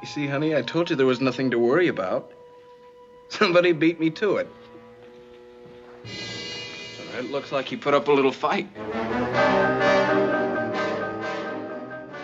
You 0.00 0.06
see, 0.06 0.28
honey, 0.28 0.54
I 0.54 0.62
told 0.62 0.88
you 0.88 0.94
there 0.94 1.04
was 1.04 1.20
nothing 1.20 1.50
to 1.50 1.58
worry 1.58 1.88
about. 1.88 2.30
Somebody 3.30 3.72
beat 3.72 3.98
me 3.98 4.10
to 4.10 4.36
it. 4.36 4.48
It 7.18 7.30
looks 7.32 7.50
like 7.50 7.66
he 7.66 7.76
put 7.76 7.94
up 7.94 8.06
a 8.06 8.12
little 8.12 8.30
fight. 8.32 8.68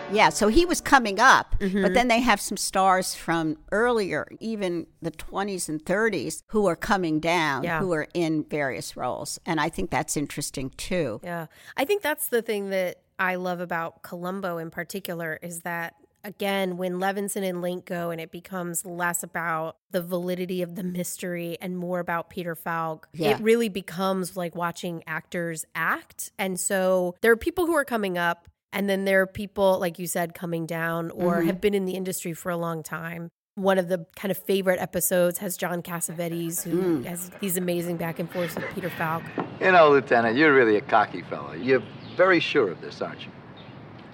Yeah, 0.09 0.29
so 0.29 0.47
he 0.47 0.65
was 0.65 0.79
coming 0.79 1.19
up, 1.19 1.55
Mm-hmm. 1.59 1.81
but 1.81 1.93
then 1.93 2.07
they 2.07 2.21
have 2.21 2.39
some 2.39 2.55
stars 2.55 3.13
from 3.13 3.57
earlier, 3.73 4.25
even 4.39 4.87
the 5.01 5.11
20s 5.11 5.67
and 5.67 5.83
30s, 5.83 6.43
who 6.47 6.65
are 6.65 6.77
coming 6.77 7.19
down, 7.19 7.63
Yeah. 7.65 7.79
who 7.81 7.91
are 7.91 8.07
in 8.13 8.45
various 8.45 8.95
roles. 8.95 9.37
And 9.45 9.59
I 9.59 9.67
think 9.67 9.91
that's 9.91 10.15
interesting 10.15 10.69
too. 10.77 11.19
Yeah. 11.25 11.47
I 11.75 11.83
think 11.83 12.03
that's 12.03 12.29
the 12.29 12.41
thing 12.41 12.69
that 12.69 13.01
I 13.19 13.35
love 13.35 13.59
about 13.59 14.03
Columbo 14.03 14.57
in 14.57 14.69
particular 14.71 15.39
is 15.41 15.61
that 15.61 15.95
again, 16.23 16.75
when 16.75 16.95
Levinson 16.95 17.47
and 17.47 17.61
Link 17.61 17.85
go 17.85 18.09
and 18.09 18.19
it 18.19 18.31
becomes 18.31 18.85
less 18.85 19.23
about 19.23 19.77
the 19.91 20.01
validity 20.01 20.61
of 20.61 20.75
the 20.75 20.83
mystery 20.83 21.57
and 21.61 21.77
more 21.77 21.99
about 21.99 22.29
Peter 22.29 22.53
Falk, 22.53 23.07
Yeah. 23.13 23.29
it 23.31 23.39
really 23.41 23.69
becomes 23.69 24.35
like 24.35 24.53
watching 24.53 25.03
actors 25.07 25.63
act. 25.73 26.31
And 26.37 26.59
so 26.59 27.15
there 27.21 27.31
are 27.31 27.37
people 27.37 27.65
who 27.65 27.75
are 27.75 27.85
coming 27.85 28.17
up 28.17 28.49
and 28.73 28.89
then 28.89 29.05
there 29.05 29.21
are 29.21 29.27
people, 29.27 29.79
like 29.79 29.99
you 29.99 30.07
said, 30.07 30.33
coming 30.33 30.65
down 30.65 31.11
or 31.11 31.37
Mhm. 31.41 31.45
have 31.45 31.61
been 31.61 31.73
in 31.73 31.85
the 31.85 31.93
industry 31.93 32.33
for 32.33 32.49
a 32.49 32.57
long 32.57 32.83
time. 32.83 33.29
One 33.55 33.77
of 33.77 33.87
the 33.87 34.05
kind 34.17 34.29
of 34.29 34.37
favorite 34.37 34.81
episodes 34.81 35.37
has 35.39 35.55
John 35.55 35.81
Cassavetes, 35.81 36.63
who 36.63 36.99
Mm. 36.99 37.05
has 37.05 37.29
these 37.39 37.55
amazing 37.57 37.95
back 37.97 38.19
and 38.19 38.29
forth 38.29 38.53
with 38.55 38.65
Peter 38.75 38.89
Falk. 38.89 39.23
You 39.61 39.71
know, 39.71 39.89
Lieutenant, 39.91 40.35
you're 40.35 40.53
really 40.53 40.75
a 40.75 40.81
cocky 40.81 41.21
fellow. 41.21 41.53
You're 41.53 41.81
very 42.17 42.39
sure 42.39 42.69
of 42.71 42.81
this, 42.81 43.01
aren't 43.01 43.21
you? 43.21 43.31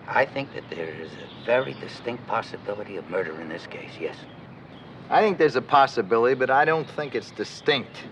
I 0.07 0.25
think 0.25 0.53
that 0.53 0.69
there 0.69 0.89
is 0.89 1.09
a 1.13 1.45
very 1.45 1.73
distinct 1.75 2.27
possibility 2.27 2.97
of 2.97 3.09
murder 3.09 3.39
in 3.39 3.47
this 3.47 3.65
case, 3.65 3.91
yes. 3.99 4.17
I 5.09 5.21
think 5.21 5.37
there's 5.37 5.55
a 5.55 5.61
possibility, 5.61 6.35
but 6.35 6.49
I 6.49 6.65
don't 6.65 6.89
think 6.89 7.15
it's 7.15 7.31
distinct. 7.31 8.03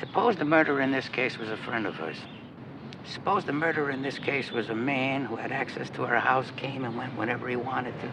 Suppose 0.00 0.36
the 0.36 0.44
murderer 0.44 0.80
in 0.80 0.90
this 0.90 1.08
case 1.08 1.38
was 1.38 1.50
a 1.50 1.56
friend 1.58 1.86
of 1.86 1.94
hers. 1.94 2.16
Suppose 3.04 3.44
the 3.44 3.52
murderer 3.52 3.90
in 3.90 4.00
this 4.00 4.18
case 4.18 4.50
was 4.50 4.70
a 4.70 4.74
man 4.74 5.26
who 5.26 5.36
had 5.36 5.52
access 5.52 5.90
to 5.90 6.02
her 6.04 6.18
house, 6.18 6.50
came 6.56 6.84
and 6.84 6.96
went 6.96 7.16
whenever 7.18 7.46
he 7.48 7.56
wanted 7.56 7.94
to. 8.00 8.10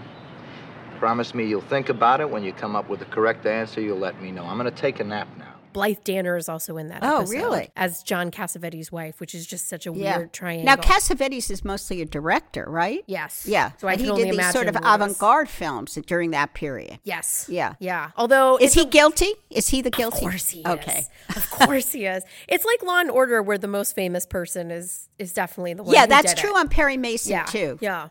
Promise 0.99 1.33
me 1.33 1.47
you'll 1.47 1.61
think 1.61 1.89
about 1.89 2.19
it. 2.19 2.29
When 2.29 2.43
you 2.43 2.51
come 2.51 2.75
up 2.75 2.89
with 2.89 2.99
the 2.99 3.05
correct 3.05 3.45
answer, 3.45 3.79
you'll 3.79 3.97
let 3.97 4.21
me 4.21 4.31
know. 4.31 4.43
I'm 4.43 4.57
going 4.57 4.69
to 4.69 4.81
take 4.81 4.99
a 4.99 5.03
nap 5.03 5.27
now. 5.37 5.50
Blythe 5.73 6.03
Danner 6.03 6.35
is 6.37 6.49
also 6.49 6.77
in 6.77 6.89
that 6.89 6.99
Oh, 7.03 7.19
episode 7.19 7.33
really? 7.35 7.69
as 7.75 8.03
John 8.03 8.31
Cassavetes' 8.31 8.91
wife, 8.91 9.19
which 9.19 9.33
is 9.33 9.45
just 9.47 9.67
such 9.69 9.87
a 9.87 9.91
Yeah. 9.93 10.17
weird 10.17 10.33
triangle. 10.33 10.65
Now, 10.65 10.75
Cassavetes 10.75 11.49
is 11.49 11.63
mostly 11.63 12.01
a 12.01 12.05
director, 12.05 12.65
right? 12.67 13.03
Yes. 13.07 13.45
Yeah. 13.47 13.71
So 13.79 13.87
I 13.87 13.93
and 13.93 14.01
he 14.01 14.07
did 14.07 14.15
these 14.37 14.51
sort 14.51 14.67
of 14.67 14.75
imagine 14.75 14.83
what 14.83 15.01
it 15.01 15.11
is. 15.11 15.11
avant-garde 15.17 15.49
films 15.49 15.97
during 16.07 16.31
that 16.31 16.53
period. 16.53 16.99
Yes. 17.03 17.45
Yeah. 17.49 17.73
Yeah. 17.79 18.11
Although 18.17 18.57
Is 18.57 18.73
he 18.73 18.81
a- 18.81 18.85
guilty? 18.85 19.33
Is 19.49 19.69
he 19.69 19.81
the 19.81 19.91
guilty? 19.91 20.17
Of 20.17 20.21
course 20.31 20.49
he 20.49 20.63
Okay. 20.65 20.99
is. 20.99 21.09
Okay. 21.29 21.39
of 21.39 21.49
course 21.51 21.91
he 21.91 22.05
is. 22.05 22.23
It's 22.47 22.65
like 22.65 22.83
Law 22.83 22.99
and 22.99 23.09
Order, 23.11 23.41
where 23.41 23.57
the 23.57 23.67
most 23.67 23.95
famous 23.95 24.25
person 24.25 24.71
is 24.71 25.07
is 25.19 25.33
definitely 25.33 25.73
the 25.75 25.83
one. 25.83 25.93
Yeah, 25.93 26.05
that's 26.07 26.33
true 26.33 26.55
it. 26.55 26.59
on 26.59 26.67
Perry 26.67 26.97
Mason 26.97 27.31
Yeah. 27.31 27.43
too. 27.43 27.77
Yeah. 27.79 28.07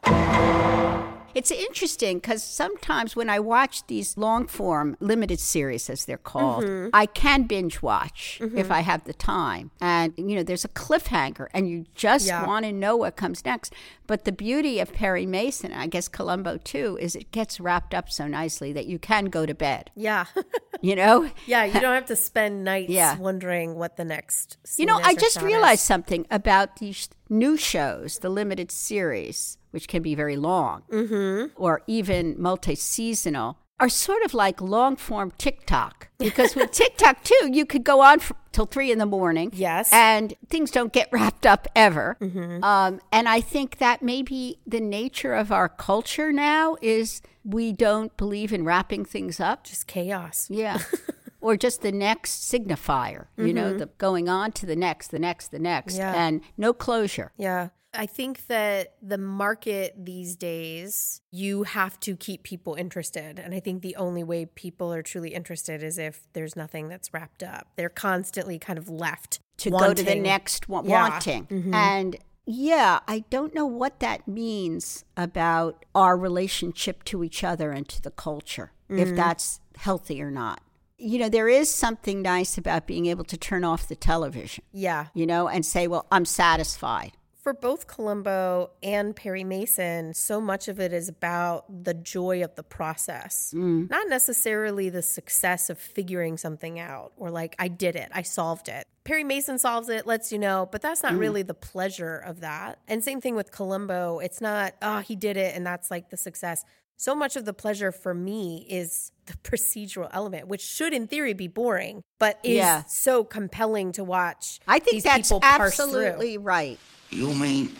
It's 1.34 1.50
interesting 1.50 2.18
because 2.18 2.42
sometimes 2.42 3.14
when 3.14 3.28
I 3.30 3.38
watch 3.38 3.86
these 3.86 4.16
long 4.16 4.46
form 4.46 4.96
limited 5.00 5.38
series, 5.40 5.88
as 5.88 6.04
they're 6.04 6.16
called, 6.18 6.64
Mhm. 6.64 6.90
I 6.92 7.06
can 7.06 7.44
binge 7.44 7.82
watch 7.82 8.38
Mhm. 8.42 8.56
if 8.58 8.70
I 8.70 8.80
have 8.80 9.04
the 9.04 9.12
time. 9.14 9.70
And, 9.80 10.12
you 10.16 10.34
know, 10.36 10.42
there's 10.42 10.64
a 10.64 10.68
cliffhanger 10.68 11.46
and 11.54 11.68
you 11.68 11.86
just 11.94 12.26
Yeah. 12.26 12.46
want 12.46 12.64
to 12.66 12.72
know 12.72 12.96
what 12.96 13.16
comes 13.16 13.44
next. 13.44 13.72
But 14.06 14.24
the 14.24 14.32
beauty 14.32 14.80
of 14.80 14.92
Perry 14.92 15.24
Mason, 15.26 15.72
I 15.72 15.86
guess 15.86 16.08
Columbo 16.08 16.56
too, 16.58 16.98
is 17.00 17.14
it 17.14 17.30
gets 17.30 17.60
wrapped 17.60 17.94
up 17.94 18.10
so 18.10 18.26
nicely 18.26 18.72
that 18.72 18.86
you 18.86 18.98
can 18.98 19.26
go 19.26 19.46
to 19.46 19.54
bed. 19.54 19.90
Yeah. 19.94 20.24
You 20.82 20.96
know? 20.96 21.28
yeah, 21.46 21.64
you 21.64 21.78
don't 21.78 21.92
have 21.94 22.06
to 22.06 22.16
spend 22.16 22.64
nights 22.64 22.88
Yeah. 22.90 23.18
wondering 23.18 23.74
what 23.74 23.98
the 23.98 24.04
next 24.04 24.56
You 24.78 24.86
know, 24.86 24.98
I 25.02 25.14
just 25.14 25.42
realized 25.42 25.80
is. 25.82 25.86
something 25.86 26.26
about 26.30 26.76
these 26.76 27.06
new 27.28 27.58
shows, 27.58 28.20
the 28.20 28.30
limited 28.30 28.72
series, 28.72 29.58
which 29.70 29.88
can 29.88 30.02
be 30.02 30.14
very 30.14 30.36
long 30.36 30.82
Mm-hmm. 30.90 31.52
or 31.56 31.82
even 31.86 32.34
multi 32.40 32.74
seasonal, 32.74 33.58
are 33.78 33.88
sort 33.88 34.22
of 34.24 34.34
like 34.34 34.60
long 34.60 34.94
form 34.96 35.32
TikTok. 35.38 36.08
Because 36.18 36.54
with 36.54 36.70
TikTok, 36.80 37.24
too, 37.24 37.48
you 37.50 37.64
could 37.64 37.82
go 37.82 38.00
on 38.02 38.18
for, 38.18 38.36
till 38.52 38.66
three 38.66 38.92
in 38.92 38.98
the 38.98 39.06
morning. 39.06 39.50
Yes. 39.54 39.90
And 39.92 40.34
things 40.50 40.70
don't 40.70 40.92
get 40.92 41.08
wrapped 41.12 41.46
up 41.46 41.66
ever. 41.74 42.16
Mhm. 42.20 42.62
Um, 42.62 43.00
and 43.10 43.26
I 43.28 43.40
think 43.40 43.78
that 43.78 44.02
maybe 44.02 44.58
the 44.66 44.80
nature 44.80 45.32
of 45.34 45.50
our 45.50 45.68
culture 45.68 46.30
now 46.30 46.76
is 46.82 47.22
we 47.42 47.72
don't 47.72 48.14
believe 48.18 48.52
in 48.52 48.64
wrapping 48.66 49.06
things 49.06 49.40
up. 49.40 49.64
Just 49.64 49.86
chaos. 49.86 50.46
Yeah. 50.50 50.78
or 51.40 51.56
just 51.56 51.80
the 51.80 51.90
next 51.90 52.52
signifier, 52.52 53.28
you 53.38 53.54
know, 53.54 53.72
Mhm. 53.72 53.78
the 53.78 53.86
going 53.96 54.28
on 54.28 54.52
to 54.52 54.66
the 54.66 54.76
next, 54.76 55.08
the 55.08 55.18
next, 55.18 55.48
the 55.52 55.58
next, 55.58 55.96
Yeah. 55.96 56.12
and 56.14 56.42
no 56.58 56.74
closure. 56.74 57.32
Yeah. 57.38 57.70
I 57.92 58.06
think 58.06 58.46
that 58.46 58.94
the 59.02 59.18
market 59.18 59.94
these 59.98 60.36
days, 60.36 61.20
you 61.32 61.64
have 61.64 61.98
to 62.00 62.16
keep 62.16 62.44
people 62.44 62.74
interested. 62.74 63.38
And 63.40 63.52
I 63.52 63.60
think 63.60 63.82
the 63.82 63.96
only 63.96 64.22
way 64.22 64.46
people 64.46 64.92
are 64.92 65.02
truly 65.02 65.30
interested 65.34 65.82
is 65.82 65.98
if 65.98 66.28
there's 66.32 66.54
nothing 66.54 66.88
that's 66.88 67.12
wrapped 67.12 67.42
up. 67.42 67.66
They're 67.76 67.88
constantly 67.88 68.58
kind 68.58 68.78
of 68.78 68.88
left 68.88 69.40
to 69.58 69.70
go 69.70 69.92
to 69.92 70.02
the 70.02 70.14
next 70.14 70.68
one, 70.68 70.86
Yeah. 70.88 71.08
wanting. 71.08 71.46
Mhm. 71.46 71.74
And 71.74 72.16
yeah, 72.46 73.00
I 73.08 73.24
don't 73.28 73.54
know 73.54 73.66
what 73.66 74.00
that 74.00 74.26
means 74.28 75.04
about 75.16 75.84
our 75.94 76.16
relationship 76.16 77.02
to 77.04 77.24
each 77.24 77.42
other 77.44 77.72
and 77.72 77.88
to 77.88 78.00
the 78.00 78.10
culture, 78.10 78.72
if 78.88 79.08
Mhm. 79.08 79.16
that's 79.16 79.60
healthy 79.76 80.22
or 80.22 80.30
not. 80.30 80.60
You 80.96 81.18
know, 81.18 81.28
there 81.28 81.48
is 81.48 81.72
something 81.72 82.22
nice 82.22 82.56
about 82.58 82.86
being 82.86 83.06
able 83.06 83.24
to 83.24 83.36
turn 83.36 83.64
off 83.64 83.88
the 83.88 83.96
television, 83.96 84.64
Yeah. 84.72 85.06
you 85.14 85.26
know, 85.26 85.48
and 85.48 85.64
say, 85.64 85.86
well, 85.86 86.06
I'm 86.12 86.24
satisfied. 86.24 87.12
For 87.42 87.54
both 87.54 87.86
Columbo 87.86 88.70
and 88.82 89.16
Perry 89.16 89.44
Mason, 89.44 90.12
so 90.12 90.42
much 90.42 90.68
of 90.68 90.78
it 90.78 90.92
is 90.92 91.08
about 91.08 91.84
the 91.84 91.94
joy 91.94 92.44
of 92.44 92.54
the 92.54 92.62
process, 92.62 93.54
not 93.54 94.08
necessarily 94.10 94.90
the 94.90 95.00
success 95.00 95.70
of 95.70 95.78
figuring 95.78 96.36
something 96.36 96.78
out 96.78 97.12
or 97.16 97.30
like, 97.30 97.56
I 97.58 97.68
did 97.68 97.96
it, 97.96 98.10
I 98.12 98.22
solved 98.22 98.68
it. 98.68 98.86
Perry 99.04 99.24
Mason 99.24 99.58
solves 99.58 99.88
it, 99.88 100.06
lets 100.06 100.30
you 100.30 100.38
know, 100.38 100.68
but 100.70 100.82
that's 100.82 101.02
not 101.02 101.14
Mm. 101.14 101.18
really 101.20 101.42
the 101.42 101.54
pleasure 101.54 102.18
of 102.18 102.40
that. 102.40 102.78
And 102.86 103.02
same 103.02 103.22
thing 103.22 103.34
with 103.34 103.50
Columbo. 103.50 104.18
It's 104.18 104.42
not, 104.42 104.74
oh, 104.82 104.98
he 104.98 105.16
did 105.16 105.38
it 105.38 105.56
and 105.56 105.66
that's 105.66 105.90
like 105.90 106.10
the 106.10 106.18
success. 106.18 106.62
So 107.00 107.14
much 107.14 107.34
of 107.34 107.46
the 107.46 107.54
pleasure 107.54 107.92
for 107.92 108.12
me 108.12 108.66
is 108.68 109.10
the 109.24 109.32
procedural 109.42 110.10
element, 110.12 110.48
which 110.48 110.60
should 110.60 110.92
in 110.92 111.06
theory 111.06 111.32
be 111.32 111.48
boring, 111.48 112.02
but 112.18 112.38
is 112.44 112.56
Yeah. 112.56 112.84
so 112.84 113.24
compelling 113.24 113.90
to 113.92 114.04
watch. 114.04 114.60
I 114.68 114.80
think 114.80 114.96
these 114.96 115.04
that's 115.04 115.30
people 115.30 115.40
absolutely 115.42 116.36
right. 116.36 116.78
You 117.08 117.32
mean 117.32 117.74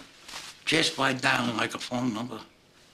just 0.64 0.96
by 0.96 1.12
dialing 1.12 1.58
like 1.58 1.74
a 1.74 1.78
phone 1.78 2.14
number, 2.14 2.40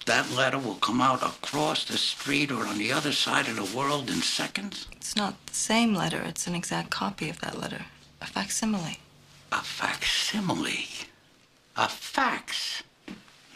that 0.06 0.28
letter 0.32 0.58
will 0.58 0.74
come 0.74 1.00
out 1.00 1.22
across 1.22 1.84
the 1.84 1.96
street 1.96 2.50
or 2.50 2.66
on 2.66 2.78
the 2.78 2.90
other 2.92 3.12
side 3.12 3.46
of 3.46 3.54
the 3.54 3.76
world 3.78 4.10
in 4.10 4.16
seconds? 4.20 4.88
It's 4.96 5.14
not 5.14 5.34
the 5.46 5.54
same 5.54 5.94
letter, 5.94 6.22
it's 6.26 6.48
an 6.48 6.56
exact 6.56 6.90
copy 6.90 7.28
of 7.30 7.38
that 7.38 7.56
letter. 7.56 7.82
A 8.20 8.26
facsimile. 8.26 8.98
A 9.52 9.62
facsimile? 9.62 10.88
A 11.76 11.88
fax? 11.88 12.82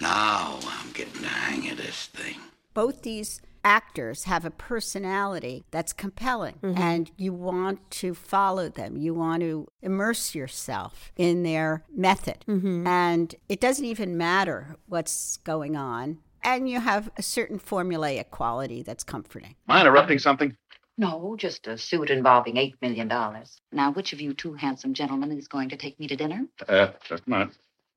Now 0.01 0.61
I'm 0.63 0.93
getting 0.93 1.23
the 1.23 1.29
hang 1.29 1.69
of 1.69 1.77
this 1.77 2.07
thing. 2.07 2.37
Both 2.81 3.03
these 3.03 3.43
actors 3.63 4.25
have 4.25 4.47
a 4.47 4.51
personality 4.51 5.65
that's 5.71 5.93
compelling 5.93 6.55
Mhm. 6.63 6.79
and 6.79 7.11
you 7.19 7.31
want 7.31 7.79
to 7.91 8.15
follow 8.15 8.71
them 8.71 8.97
you 8.97 9.13
want 9.13 9.43
to 9.43 9.69
immerse 9.83 10.35
yourself 10.35 11.13
in 11.17 11.43
their 11.43 11.85
method 11.95 12.39
Mhm. 12.49 12.87
and 12.87 13.35
it 13.51 13.61
doesn't 13.61 13.85
even 13.85 14.17
matter 14.17 14.77
what's 14.87 15.37
going 15.53 15.77
on 15.77 16.21
and 16.43 16.71
you 16.71 16.81
have 16.81 17.11
a 17.19 17.23
certain 17.23 17.59
formulaic 17.59 18.31
quality 18.31 18.83
that's 18.83 19.05
comforting 19.05 19.57
Am 19.69 19.77
I 19.77 19.81
interrupting 19.83 20.19
something? 20.19 20.57
No, 20.97 21.37
just 21.37 21.67
a 21.67 21.77
suit 21.77 22.09
involving 22.11 22.57
$8 22.57 22.77
million. 22.81 23.09
Now, 23.73 23.93
which 23.93 24.13
of 24.15 24.21
you 24.23 24.33
two 24.35 24.55
handsome 24.55 24.93
gentlemen 24.95 25.33
is 25.33 25.49
going 25.49 25.69
to 25.71 25.77
take 25.77 25.99
me 26.01 26.07
to 26.09 26.17
dinner? 26.17 26.47
Uh, 26.69 26.89
just 27.05 27.27
a 27.27 27.31
minute. 27.31 27.51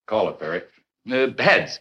Call 0.07 0.27
it, 0.29 0.39
Barry. 0.39 0.61
Uh, 1.09 1.27
heads. 1.41 1.79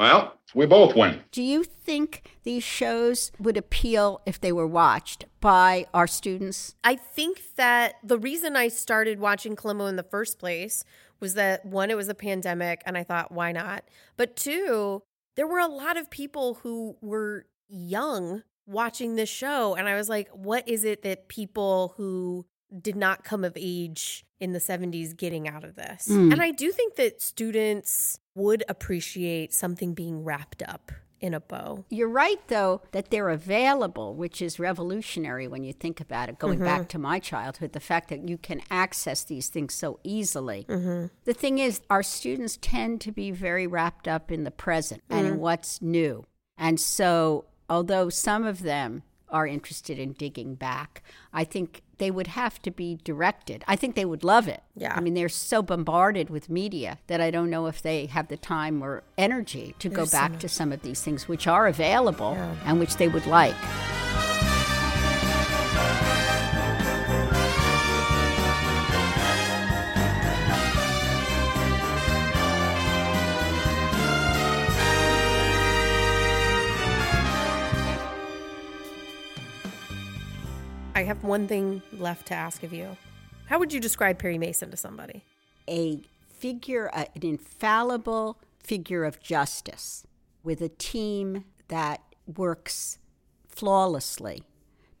Well, 0.00 0.34
we 0.54 0.64
both 0.64 0.96
win. 0.96 1.20
do 1.30 1.42
you 1.42 1.62
think 1.62 2.22
these 2.42 2.64
shows 2.64 3.30
would 3.38 3.58
appeal 3.58 4.22
if 4.24 4.40
they 4.40 4.50
were 4.50 4.66
watched 4.66 5.26
by 5.40 5.86
our 5.92 6.06
students 6.06 6.74
I 6.82 6.96
think 6.96 7.42
that 7.56 7.96
the 8.02 8.18
reason 8.18 8.56
I 8.56 8.68
started 8.68 9.20
watching 9.20 9.56
Columbo 9.56 9.86
in 9.86 9.96
the 9.96 10.02
first 10.02 10.38
place 10.38 10.84
was 11.20 11.34
that 11.34 11.66
one, 11.66 11.90
it 11.90 11.98
was 11.98 12.08
a 12.08 12.14
pandemic, 12.14 12.82
and 12.86 12.96
I 12.96 13.04
thought, 13.04 13.30
why 13.30 13.52
not? 13.52 13.84
But 14.16 14.36
two, 14.36 15.02
there 15.36 15.46
were 15.46 15.58
a 15.58 15.66
lot 15.66 15.98
of 15.98 16.10
people 16.10 16.54
who 16.62 16.96
were 17.02 17.44
young 17.68 18.42
watching 18.66 19.16
this 19.16 19.28
show, 19.28 19.74
and 19.74 19.86
I 19.86 19.96
was 19.96 20.08
like, 20.08 20.28
what 20.32 20.66
is 20.66 20.82
it 20.82 21.02
that 21.02 21.28
people 21.28 21.92
who 21.98 22.46
did 22.78 22.96
not 22.96 23.24
come 23.24 23.44
of 23.44 23.52
age 23.56 24.24
in 24.38 24.52
the 24.52 24.58
70s 24.58 25.16
getting 25.16 25.48
out 25.48 25.64
of 25.64 25.76
this? 25.76 26.08
Mm. 26.08 26.32
And 26.32 26.42
I 26.42 26.50
do 26.50 26.70
think 26.72 26.96
that 26.96 27.20
students 27.20 28.18
would 28.34 28.64
appreciate 28.68 29.52
something 29.52 29.94
being 29.94 30.24
wrapped 30.24 30.62
up 30.62 30.92
in 31.20 31.34
a 31.34 31.40
bow. 31.40 31.84
You're 31.90 32.08
right, 32.08 32.40
though, 32.48 32.80
that 32.92 33.10
they're 33.10 33.28
available, 33.28 34.14
which 34.14 34.40
is 34.40 34.58
revolutionary 34.58 35.46
when 35.46 35.64
you 35.64 35.72
think 35.74 36.00
about 36.00 36.30
it. 36.30 36.38
Going 36.38 36.60
Mhm. 36.60 36.64
back 36.64 36.88
to 36.88 36.98
my 36.98 37.18
childhood, 37.18 37.72
the 37.72 37.80
fact 37.80 38.08
that 38.08 38.26
you 38.26 38.38
can 38.38 38.62
access 38.70 39.22
these 39.24 39.48
things 39.50 39.74
so 39.74 40.00
easily. 40.02 40.64
Mhm. 40.66 41.10
The 41.24 41.34
thing 41.34 41.58
is, 41.58 41.82
our 41.90 42.02
students 42.02 42.58
tend 42.62 43.02
to 43.02 43.12
be 43.12 43.30
very 43.32 43.66
wrapped 43.66 44.08
up 44.08 44.32
in 44.32 44.44
the 44.44 44.50
present 44.50 45.02
and 45.10 45.26
Mm. 45.26 45.30
in 45.32 45.38
what's 45.40 45.82
new. 45.82 46.24
And 46.56 46.80
so, 46.80 47.44
although 47.68 48.08
some 48.08 48.44
of 48.44 48.62
them 48.62 49.02
are 49.28 49.46
interested 49.46 49.98
in 49.98 50.14
digging 50.14 50.54
back, 50.54 51.02
I 51.34 51.44
think 51.44 51.82
they 52.00 52.10
would 52.10 52.26
have 52.26 52.60
to 52.62 52.70
be 52.72 52.98
directed. 53.04 53.62
I 53.68 53.76
think 53.76 53.94
they 53.94 54.04
would 54.04 54.24
love 54.24 54.48
it. 54.48 54.62
Yeah. 54.74 54.92
I 54.96 55.00
mean, 55.00 55.14
they're 55.14 55.28
so 55.28 55.62
bombarded 55.62 56.28
with 56.30 56.50
media 56.50 56.98
that 57.06 57.20
I 57.20 57.30
don't 57.30 57.48
know 57.50 57.66
if 57.66 57.80
they 57.80 58.06
have 58.06 58.26
the 58.26 58.36
time 58.36 58.82
or 58.82 59.04
energy 59.16 59.76
to 59.78 59.88
go 59.88 59.96
There's 59.98 60.10
so 60.10 60.18
back 60.18 60.38
to 60.40 60.48
some 60.48 60.72
of 60.72 60.82
these 60.82 61.00
things 61.02 61.28
which 61.28 61.46
are 61.46 61.68
available 61.68 62.32
Yeah. 62.36 62.54
and 62.64 62.80
which 62.80 62.96
they 62.96 63.06
would 63.06 63.26
like. 63.26 63.54
I 81.00 81.04
have 81.04 81.24
one 81.24 81.48
thing 81.48 81.82
left 81.92 82.26
to 82.26 82.34
ask 82.34 82.62
of 82.62 82.72
you. 82.72 82.96
How 83.46 83.58
would 83.58 83.72
you 83.72 83.80
describe 83.80 84.18
Perry 84.18 84.38
Mason 84.38 84.70
to 84.70 84.76
somebody? 84.76 85.24
a 85.70 86.02
figure, 86.28 86.90
uh, 86.92 87.04
an 87.14 87.22
infallible 87.22 88.38
figure 88.62 89.04
of 89.04 89.20
justice 89.20 90.06
with 90.42 90.60
a 90.60 90.68
team 90.68 91.44
that 91.68 92.02
works 92.26 92.98
flawlessly 93.48 94.42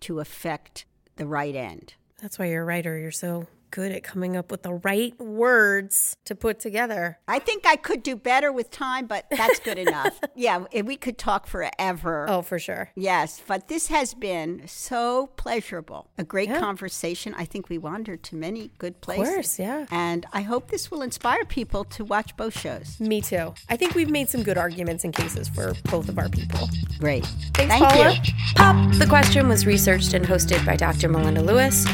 to 0.00 0.20
affect 0.20 0.84
the 1.16 1.26
right 1.26 1.54
end. 1.54 1.94
That's 2.22 2.38
why 2.38 2.46
you're 2.46 2.62
a 2.62 2.64
writer. 2.64 2.98
You're 2.98 3.10
so 3.10 3.46
good 3.70 3.92
at 3.92 4.02
coming 4.02 4.36
up 4.36 4.50
with 4.50 4.62
the 4.62 4.74
right 4.74 5.18
words 5.20 6.16
to 6.24 6.34
put 6.34 6.58
together. 6.60 7.18
I 7.28 7.38
think 7.38 7.66
I 7.66 7.76
could 7.76 8.02
do 8.02 8.16
better 8.16 8.52
with 8.52 8.70
time, 8.70 9.06
but 9.06 9.26
that's 9.30 9.58
good 9.60 9.78
enough. 9.86 10.20
Yeah, 10.34 10.64
we 10.82 10.96
could 10.96 11.18
talk 11.18 11.46
forever. 11.46 12.26
Oh, 12.28 12.42
for 12.42 12.58
sure. 12.58 12.90
Yes, 12.94 13.40
but 13.46 13.68
this 13.68 13.88
has 13.88 14.14
been 14.14 14.62
so 14.66 15.28
pleasurable. 15.36 16.10
A 16.18 16.24
great 16.24 16.48
Yeah. 16.48 16.60
conversation. 16.60 17.34
I 17.36 17.44
think 17.44 17.68
we 17.68 17.78
wandered 17.78 18.22
to 18.24 18.36
many 18.36 18.70
good 18.78 19.00
places. 19.00 19.34
course, 19.34 19.58
yeah. 19.58 19.86
And 19.90 20.26
I 20.32 20.42
hope 20.42 20.70
this 20.70 20.90
will 20.90 21.02
inspire 21.02 21.44
people 21.44 21.84
to 21.84 22.04
watch 22.04 22.36
both 22.36 22.58
shows. 22.58 22.98
Me 23.00 23.20
too. 23.20 23.54
I 23.68 23.76
think 23.76 23.94
we've 23.94 24.10
made 24.10 24.28
some 24.28 24.42
good 24.42 24.58
arguments 24.58 25.04
and 25.04 25.14
cases 25.14 25.48
for 25.48 25.74
both 25.90 26.08
of 26.08 26.18
our 26.18 26.28
people. 26.28 26.68
Great. 26.98 27.24
Thanks, 27.54 27.72
Thank 27.74 27.84
Paula. 27.84 28.12
you. 28.14 28.20
Pop 28.56 28.94
the 28.98 29.06
Question 29.06 29.48
was 29.48 29.66
researched 29.66 30.12
and 30.14 30.24
hosted 30.24 30.64
by 30.64 30.76
Dr. 30.76 31.08
Melinda 31.08 31.42
Lewis. 31.42 31.84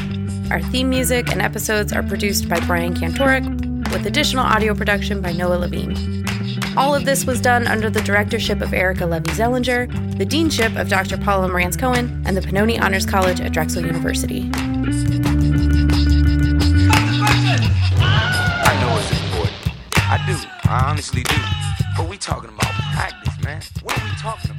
Our 0.49 0.61
theme 0.61 0.89
music 0.89 1.29
and 1.29 1.41
episodes 1.41 1.91
are 1.91 2.01
produced 2.01 2.47
by 2.47 2.61
Brian 2.61 2.93
Kantorek, 2.93 3.43
with 3.91 4.05
additional 4.05 4.45
audio 4.45 4.73
production 4.73 5.21
by 5.21 5.33
Noah 5.33 5.55
Levine. 5.55 6.25
All 6.77 6.95
of 6.95 7.03
this 7.03 7.25
was 7.25 7.41
done 7.41 7.67
under 7.67 7.89
the 7.89 8.01
directorship 8.01 8.61
of 8.61 8.73
Erica 8.73 9.05
Levi 9.05 9.29
Zelinger, 9.31 9.87
the 10.17 10.25
deanship 10.25 10.79
of 10.79 10.87
Dr. 10.87 11.17
Paula 11.17 11.49
Marantz 11.49 11.77
Cohen, 11.77 12.23
and 12.25 12.37
the 12.37 12.41
Pennoni 12.41 12.79
Honors 12.81 13.05
College 13.05 13.41
at 13.41 13.51
Drexel 13.51 13.85
University. 13.85 14.49
I 14.53 14.63
know 18.79 18.97
it's 18.99 19.11
important. 19.11 19.53
I 19.95 20.23
do. 20.25 20.69
I 20.69 20.89
honestly 20.89 21.23
do. 21.23 21.35
But 21.97 22.07
we 22.09 22.17
talking 22.17 22.49
about 22.49 22.71
practice, 22.93 23.43
man. 23.43 23.61
What 23.83 23.99
are 23.99 24.05
we 24.05 24.11
talking 24.11 24.51
about? 24.51 24.56